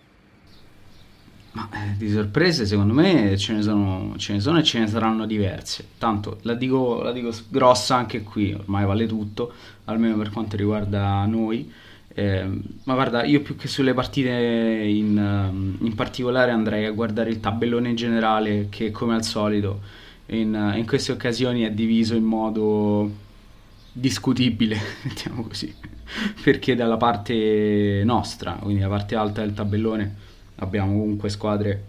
Ma 1.52 1.68
eh, 1.72 1.96
di 1.98 2.10
sorprese 2.10 2.64
secondo 2.64 2.94
me 2.94 3.36
ce 3.36 3.52
ne, 3.52 3.62
sono, 3.62 4.14
ce 4.16 4.32
ne, 4.32 4.40
sono, 4.40 4.58
e 4.58 4.62
ce 4.62 4.78
ne 4.78 4.86
saranno 4.86 5.26
diverse. 5.26 5.86
Tanto 5.98 6.38
la 6.42 6.54
dico, 6.54 7.02
la 7.02 7.12
dico 7.12 7.30
grossa 7.48 7.96
anche 7.96 8.22
qui, 8.22 8.52
ormai 8.52 8.86
vale 8.86 9.06
tutto, 9.06 9.52
almeno 9.84 10.16
per 10.16 10.30
quanto 10.30 10.56
riguarda 10.56 11.24
noi. 11.26 11.70
Eh, 12.14 12.44
ma 12.84 12.94
guarda, 12.94 13.24
io 13.24 13.40
più 13.40 13.56
che 13.56 13.68
sulle 13.68 13.94
partite 13.94 14.30
in, 14.30 15.16
ehm, 15.16 15.78
in, 15.80 15.94
particolare 15.94 16.50
andrei 16.50 16.84
a 16.84 16.90
guardare 16.90 17.30
il 17.30 17.40
tabellone 17.40 17.88
in 17.90 17.96
generale 17.96 18.66
che 18.68 18.90
come 18.90 19.14
al 19.14 19.24
solito 19.24 19.80
in, 20.26 20.74
in 20.76 20.86
queste 20.86 21.12
occasioni 21.12 21.62
è 21.62 21.70
diviso 21.70 22.14
in 22.14 22.24
modo 22.24 23.10
discutibile, 23.92 24.78
mettiamo 25.04 25.42
così, 25.42 25.74
perché 26.42 26.74
dalla 26.74 26.96
parte 26.96 28.02
nostra, 28.04 28.52
quindi 28.60 28.82
la 28.82 28.88
parte 28.88 29.14
alta 29.16 29.42
del 29.42 29.54
tabellone, 29.54 30.16
abbiamo 30.62 30.98
comunque 30.98 31.28
squadre 31.28 31.84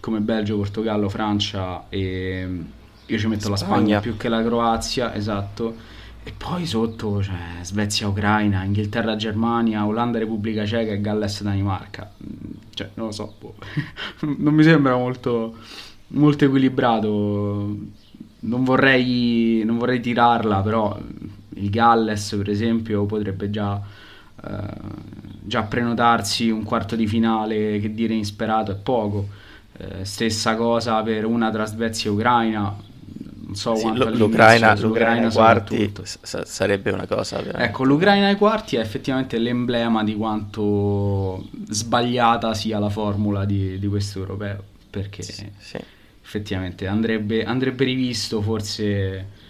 come 0.00 0.20
Belgio, 0.20 0.56
Portogallo, 0.56 1.08
Francia 1.08 1.88
e 1.88 2.48
io 3.06 3.18
ci 3.18 3.26
metto 3.26 3.42
Spagna. 3.42 3.50
la 3.50 3.56
Spagna 3.56 4.00
più 4.00 4.16
che 4.16 4.28
la 4.28 4.42
Croazia, 4.42 5.14
esatto 5.14 5.90
e 6.24 6.32
poi 6.36 6.66
sotto 6.66 7.16
c'è 7.16 7.24
cioè, 7.24 7.64
Svezia, 7.64 8.06
Ucraina, 8.06 8.62
Inghilterra, 8.62 9.16
Germania, 9.16 9.84
Olanda, 9.84 10.20
Repubblica 10.20 10.64
Ceca 10.64 10.92
e 10.92 11.00
Galles, 11.00 11.42
Danimarca. 11.42 12.12
Cioè, 12.72 12.90
non 12.94 13.06
lo 13.06 13.12
so, 13.12 13.34
boh. 13.40 13.54
non 14.38 14.54
mi 14.54 14.62
sembra 14.62 14.96
molto, 14.96 15.56
molto 16.08 16.44
equilibrato. 16.44 17.76
Non 18.38 18.62
vorrei, 18.62 19.62
non 19.64 19.78
vorrei 19.78 19.98
tirarla, 19.98 20.60
però 20.60 20.96
il 21.54 21.70
Galles, 21.70 22.34
per 22.36 22.50
esempio, 22.50 23.04
potrebbe 23.04 23.50
già, 23.50 23.82
eh, 24.44 24.66
già 25.44 25.62
prenotarsi 25.62 26.50
un 26.50 26.62
quarto 26.64 26.96
di 26.96 27.06
finale, 27.06 27.78
che 27.78 27.92
dire 27.92 28.14
insperato 28.14 28.72
è 28.72 28.76
poco. 28.76 29.28
Eh, 29.76 30.04
stessa 30.04 30.54
cosa 30.54 31.02
per 31.02 31.24
una 31.24 31.50
tra 31.50 31.64
Svezia 31.64 32.10
e 32.10 32.12
Ucraina 32.12 32.76
non 33.52 33.54
so 33.54 33.74
sì, 33.74 33.82
quanto 33.82 34.08
l'Ucraina, 34.10 34.74
l'Ucraina, 34.74 35.26
ai 35.26 35.32
quarti 35.32 35.92
s- 36.02 36.42
sarebbe 36.42 36.90
una 36.90 37.06
cosa 37.06 37.36
veramente. 37.36 37.64
ecco 37.64 37.84
l'Ucraina 37.84 38.26
ai 38.28 38.36
quarti 38.36 38.76
è 38.76 38.80
effettivamente 38.80 39.38
l'emblema 39.38 40.02
di 40.02 40.16
quanto 40.16 41.48
sbagliata 41.68 42.54
sia 42.54 42.78
la 42.78 42.88
formula 42.88 43.44
di, 43.44 43.78
di 43.78 43.86
questo 43.88 44.20
europeo 44.20 44.62
perché 44.88 45.22
sì, 45.22 45.46
sì. 45.58 45.78
effettivamente 46.22 46.86
andrebbe, 46.86 47.44
andrebbe 47.44 47.84
rivisto 47.84 48.40
forse 48.40 49.40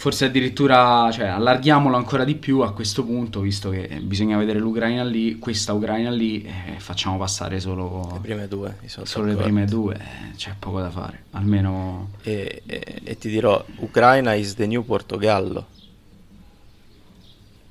forse 0.00 0.24
addirittura 0.24 1.10
cioè, 1.12 1.26
allarghiamolo 1.26 1.94
ancora 1.94 2.24
di 2.24 2.34
più 2.34 2.60
a 2.60 2.72
questo 2.72 3.04
punto, 3.04 3.40
visto 3.40 3.68
che 3.68 3.86
bisogna 4.00 4.38
vedere 4.38 4.58
l'Ucraina 4.58 5.04
lì, 5.04 5.38
questa 5.38 5.74
Ucraina 5.74 6.08
lì, 6.08 6.42
eh, 6.42 6.78
facciamo 6.78 7.18
passare 7.18 7.60
solo 7.60 8.08
le 8.14 8.18
prime 8.20 8.48
due. 8.48 8.78
Solo 8.86 9.26
le 9.26 9.34
prime 9.34 9.66
due, 9.66 9.96
eh, 9.96 10.34
c'è 10.36 10.54
poco 10.58 10.80
da 10.80 10.88
fare, 10.88 11.24
almeno... 11.32 12.12
E, 12.22 12.62
e, 12.64 13.00
e, 13.04 13.18
ti 13.18 13.28
dirò, 13.28 13.62
Ucraina 13.76 14.32
is 14.32 14.54
the 14.54 14.66
new 14.66 14.82
Portogallo. 14.86 15.66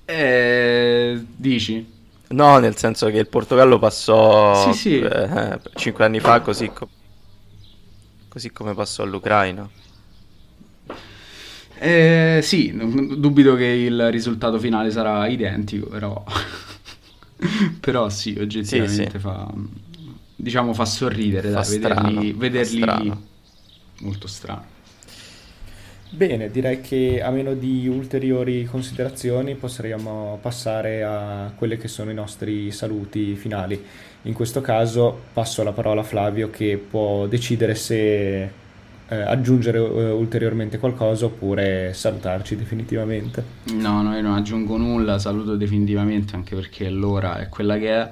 Eh, 0.06 1.26
dici? 1.36 1.94
No, 2.28 2.60
nel 2.60 2.78
senso 2.78 3.08
che 3.08 3.18
il 3.18 3.28
Portogallo 3.28 3.80
passò 3.80 4.72
sì, 4.72 4.78
sì. 4.78 5.00
Eh, 5.00 5.60
5 5.74 6.06
anni 6.06 6.20
fa 6.20 6.42
così, 6.42 6.70
co- 6.72 6.90
così 8.28 8.52
come 8.52 8.76
passò 8.76 9.02
all'Ucraina. 9.02 9.68
Eh, 11.82 12.42
sì, 12.44 12.74
dubito 12.76 13.56
che 13.56 13.66
il 13.66 14.12
risultato 14.12 14.60
finale 14.60 14.92
sarà 14.92 15.28
identico, 15.28 15.88
però, 15.88 16.22
però 17.80 18.10
sì, 18.10 18.36
oggettivamente 18.38 19.04
sì, 19.06 19.10
sì. 19.12 19.20
fa, 19.20 19.50
diciamo, 20.36 20.74
fa 20.74 20.84
sorridere, 20.84 21.50
fa 21.50 21.62
dai, 21.62 21.64
strano, 21.64 22.10
vederli, 22.10 22.34
vederli 22.34 22.78
strano. 22.82 23.22
molto 24.00 24.28
strano. 24.28 24.78
Bene, 26.12 26.50
direi 26.50 26.82
che 26.82 27.22
a 27.22 27.30
meno 27.30 27.54
di 27.54 27.88
ulteriori 27.88 28.66
considerazioni 28.66 29.56
possiamo 29.56 30.40
passare 30.42 31.04
a 31.04 31.54
quelli 31.56 31.78
che 31.78 31.88
sono 31.88 32.10
i 32.10 32.16
nostri 32.16 32.72
saluti 32.72 33.36
finali. 33.36 33.82
In 34.24 34.34
questo 34.34 34.60
caso 34.60 35.18
passo 35.32 35.64
la 35.64 35.72
parola 35.72 36.02
a 36.02 36.04
Flavio 36.04 36.50
che 36.50 36.78
può 36.78 37.26
decidere 37.28 37.76
se 37.76 38.50
eh, 39.10 39.22
aggiungere 39.22 39.80
eh, 39.80 40.12
ulteriormente 40.12 40.78
qualcosa 40.78 41.26
oppure 41.26 41.94
salutarci 41.94 42.56
definitivamente? 42.56 43.44
No, 43.74 44.02
no, 44.04 44.16
io 44.16 44.22
non 44.22 44.36
aggiungo 44.36 44.78
nulla, 44.78 45.18
saluto 45.18 45.56
definitivamente 45.56 46.36
anche 46.36 46.56
perché 46.56 46.90
l'ora 46.90 47.40
è 47.40 47.50
quella 47.50 47.78
che 47.78 47.90
è. 47.90 48.12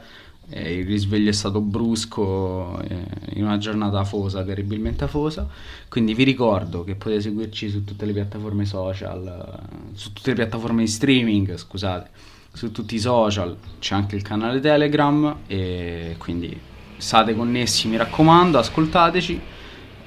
Eh, 0.49 0.79
il 0.79 0.85
risveglio 0.85 1.29
è 1.29 1.33
stato 1.33 1.59
brusco 1.59 2.81
eh, 2.81 2.95
in 3.35 3.43
una 3.43 3.57
giornata 3.57 3.99
afosa, 3.99 4.43
terribilmente 4.43 5.03
afosa. 5.03 5.47
Quindi 5.87 6.15
vi 6.15 6.23
ricordo 6.23 6.83
che 6.83 6.95
potete 6.95 7.21
seguirci 7.21 7.69
su 7.69 7.83
tutte 7.83 8.05
le 8.05 8.13
piattaforme 8.13 8.65
social, 8.65 9.59
su 9.93 10.13
tutte 10.13 10.29
le 10.29 10.35
piattaforme 10.35 10.81
di 10.81 10.87
streaming, 10.87 11.55
scusate, 11.57 12.09
su 12.53 12.71
tutti 12.71 12.95
i 12.95 12.99
social. 12.99 13.55
C'è 13.77 13.93
anche 13.93 14.15
il 14.15 14.23
canale 14.23 14.59
Telegram 14.59 15.41
e 15.45 16.15
quindi 16.17 16.59
state 16.97 17.35
connessi, 17.35 17.87
mi 17.87 17.97
raccomando, 17.97 18.57
ascoltateci 18.57 19.41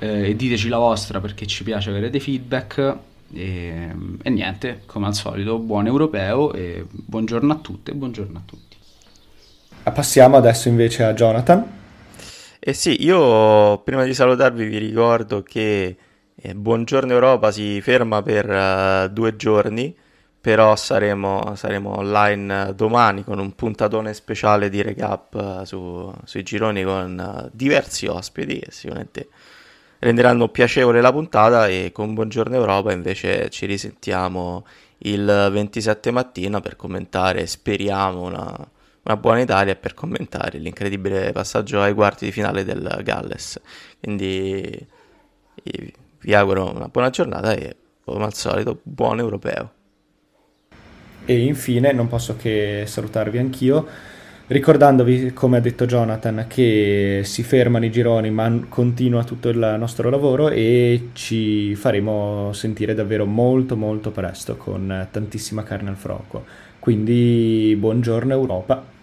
eh, 0.00 0.30
e 0.30 0.36
diteci 0.36 0.68
la 0.68 0.78
vostra 0.78 1.20
perché 1.20 1.46
ci 1.46 1.62
piace 1.62 1.90
avere 1.90 2.10
dei 2.10 2.20
feedback. 2.20 2.96
E, 3.32 3.88
e, 4.22 4.30
niente, 4.30 4.82
come 4.86 5.06
al 5.06 5.14
solito, 5.14 5.58
buon 5.58 5.86
europeo 5.86 6.52
e 6.52 6.84
buongiorno 6.90 7.52
a 7.52 7.56
tutte 7.56 7.92
e 7.92 7.94
buongiorno 7.94 8.36
a 8.36 8.42
tutti. 8.44 8.76
Passiamo 9.92 10.36
adesso 10.36 10.68
invece 10.68 11.04
a 11.04 11.14
Jonathan. 11.14 11.78
Eh 12.58 12.72
sì, 12.72 13.02
io 13.02 13.78
prima 13.78 14.04
di 14.04 14.12
salutarvi 14.12 14.66
vi 14.66 14.78
ricordo 14.78 15.42
che 15.42 15.96
eh, 16.42 16.54
Buongiorno 16.54 17.12
Europa 17.12 17.50
si 17.52 17.80
ferma 17.82 18.22
per 18.22 18.48
uh, 18.48 19.12
due 19.12 19.36
giorni, 19.36 19.94
però 20.40 20.74
saremo, 20.74 21.54
saremo, 21.54 21.98
online 21.98 22.72
domani 22.74 23.24
con 23.24 23.38
un 23.38 23.54
puntatone 23.54 24.14
speciale 24.14 24.70
di 24.70 24.80
recap 24.80 25.34
uh, 25.34 25.64
su, 25.64 26.10
sui 26.24 26.42
gironi 26.42 26.82
con 26.82 27.44
uh, 27.44 27.50
diversi 27.52 28.06
ospiti 28.06 28.58
che 28.58 28.70
sicuramente 28.70 29.28
renderanno 30.00 30.48
piacevole 30.48 31.00
la 31.00 31.12
puntata 31.12 31.68
e 31.68 31.90
con 31.92 32.14
Buongiorno 32.14 32.54
Europa 32.56 32.92
invece 32.92 33.48
ci 33.50 33.66
risentiamo 33.66 34.66
il 34.98 35.48
27 35.52 36.10
mattina 36.10 36.60
per 36.60 36.76
commentare, 36.76 37.46
speriamo, 37.46 38.22
una, 38.22 38.68
una 39.02 39.16
buona 39.16 39.40
Italia 39.40 39.76
per 39.76 39.94
commentare 39.94 40.58
l'incredibile 40.58 41.32
passaggio 41.32 41.80
ai 41.80 41.94
quarti 41.94 42.24
di 42.26 42.32
finale 42.32 42.64
del 42.64 43.00
Galles. 43.02 43.60
Quindi 44.00 44.86
vi 46.20 46.34
auguro 46.34 46.70
una 46.74 46.88
buona 46.88 47.10
giornata 47.10 47.52
e 47.52 47.76
come 48.04 48.24
al 48.24 48.34
solito 48.34 48.80
buon 48.82 49.18
europeo. 49.18 49.72
E 51.26 51.38
infine 51.44 51.92
non 51.92 52.08
posso 52.08 52.36
che 52.36 52.84
salutarvi 52.86 53.38
anch'io 53.38 53.86
Ricordandovi, 54.50 55.32
come 55.32 55.58
ha 55.58 55.60
detto 55.60 55.86
Jonathan, 55.86 56.46
che 56.48 57.20
si 57.22 57.44
fermano 57.44 57.84
i 57.84 57.90
gironi 57.92 58.32
ma 58.32 58.66
continua 58.68 59.22
tutto 59.22 59.48
il 59.48 59.76
nostro 59.78 60.10
lavoro 60.10 60.48
e 60.48 61.10
ci 61.12 61.76
faremo 61.76 62.52
sentire 62.52 62.92
davvero 62.94 63.26
molto 63.26 63.76
molto 63.76 64.10
presto 64.10 64.56
con 64.56 65.06
tantissima 65.08 65.62
carne 65.62 65.90
al 65.90 65.96
fuoco. 65.96 66.44
Quindi 66.80 67.76
buongiorno 67.78 68.32
Europa. 68.32 68.99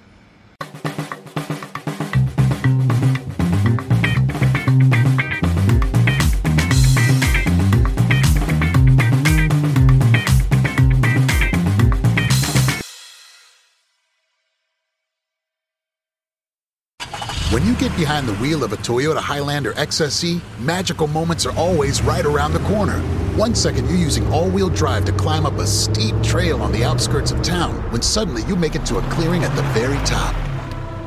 You 17.80 17.90
get 17.90 17.98
behind 17.98 18.28
the 18.28 18.34
wheel 18.36 18.64
of 18.64 18.74
a 18.74 18.78
Toyota 18.78 19.18
Highlander 19.18 19.74
XSE, 19.74 20.42
magical 20.60 21.08
moments 21.08 21.46
are 21.46 21.56
always 21.56 22.02
right 22.02 22.26
around 22.26 22.54
the 22.54 22.60
corner. 22.60 23.00
One 23.36 23.54
second 23.56 23.88
you're 23.88 23.98
using 23.98 24.26
all 24.32 24.50
wheel 24.50 24.70
drive 24.70 25.06
to 25.06 25.12
climb 25.12 25.46
up 25.46 25.54
a 25.54 25.68
steep 25.68 26.16
trail 26.24 26.62
on 26.62 26.72
the 26.72 26.84
outskirts 26.84 27.32
of 27.32 27.42
town, 27.42 27.76
when 27.92 28.02
suddenly 28.02 28.44
you 28.44 28.56
make 28.56 28.76
it 28.76 28.86
to 28.88 28.98
a 28.98 29.02
clearing 29.10 29.44
at 29.44 29.56
the 29.56 29.62
very 29.80 29.98
top 30.06 30.36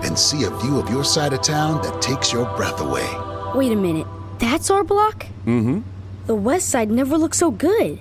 and 0.04 0.18
see 0.18 0.44
a 0.44 0.50
view 0.50 0.78
of 0.78 0.88
your 0.90 1.04
side 1.04 1.32
of 1.32 1.42
town 1.42 1.82
that 1.82 2.00
takes 2.00 2.32
your 2.32 2.46
breath 2.56 2.80
away. 2.80 3.08
Wait 3.54 3.72
a 3.72 3.76
minute. 3.76 4.06
That's 4.38 4.70
our 4.70 4.84
block? 4.84 5.26
Mm 5.46 5.62
hmm. 5.62 5.80
The 6.26 6.34
west 6.34 6.68
side 6.68 6.90
never 6.90 7.18
looked 7.18 7.36
so 7.36 7.50
good. 7.50 7.98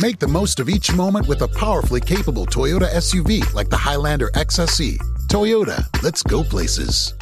Make 0.00 0.18
the 0.18 0.28
most 0.28 0.60
of 0.60 0.68
each 0.68 0.92
moment 0.94 1.28
with 1.28 1.42
a 1.42 1.48
powerfully 1.48 2.00
capable 2.00 2.46
Toyota 2.46 2.88
SUV 2.90 3.54
like 3.54 3.68
the 3.68 3.76
Highlander 3.76 4.30
XSE. 4.30 4.98
Toyota, 5.28 5.84
let's 6.02 6.22
go 6.22 6.42
places. 6.42 7.14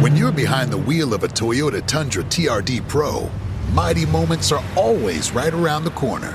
When 0.00 0.16
you're 0.16 0.32
behind 0.32 0.70
the 0.70 0.78
wheel 0.78 1.12
of 1.12 1.24
a 1.24 1.28
Toyota 1.28 1.84
Tundra 1.84 2.22
TRD 2.24 2.86
Pro, 2.88 3.28
mighty 3.72 4.06
moments 4.06 4.52
are 4.52 4.62
always 4.76 5.32
right 5.32 5.52
around 5.52 5.84
the 5.84 5.90
corner. 5.90 6.32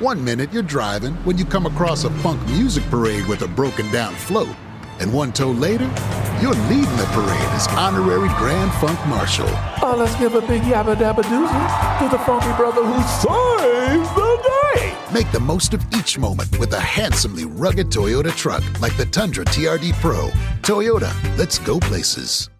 One 0.00 0.22
minute 0.22 0.52
you're 0.52 0.62
driving 0.62 1.14
when 1.24 1.38
you 1.38 1.44
come 1.44 1.66
across 1.66 2.04
a 2.04 2.10
funk 2.10 2.44
music 2.48 2.82
parade 2.90 3.26
with 3.26 3.42
a 3.42 3.48
broken 3.48 3.90
down 3.92 4.14
float. 4.14 4.54
And 5.00 5.12
one 5.12 5.32
tow 5.32 5.50
later, 5.50 5.84
you're 6.42 6.54
leading 6.68 6.96
the 6.96 7.08
parade 7.12 7.50
as 7.52 7.68
honorary 7.68 8.28
Grand 8.36 8.72
Funk 8.74 8.98
Marshal. 9.06 9.48
Oh, 9.82 9.94
let's 9.96 10.16
give 10.16 10.34
a 10.34 10.40
big 10.40 10.62
yabba 10.62 10.96
dabba 10.96 11.22
doozy 11.22 11.98
to 12.00 12.08
the 12.10 12.18
funky 12.24 12.52
brother 12.56 12.84
who 12.84 13.00
saves 13.22 14.08
the 14.14 14.40
day. 14.74 14.96
Make 15.12 15.30
the 15.32 15.40
most 15.40 15.74
of 15.74 15.84
each 15.94 16.18
moment 16.18 16.58
with 16.58 16.72
a 16.74 16.80
handsomely 16.80 17.44
rugged 17.44 17.88
Toyota 17.88 18.34
truck 18.36 18.62
like 18.80 18.96
the 18.96 19.06
Tundra 19.06 19.44
TRD 19.44 19.92
Pro. 20.00 20.28
Toyota, 20.62 21.12
let's 21.38 21.58
go 21.58 21.78
places. 21.80 22.50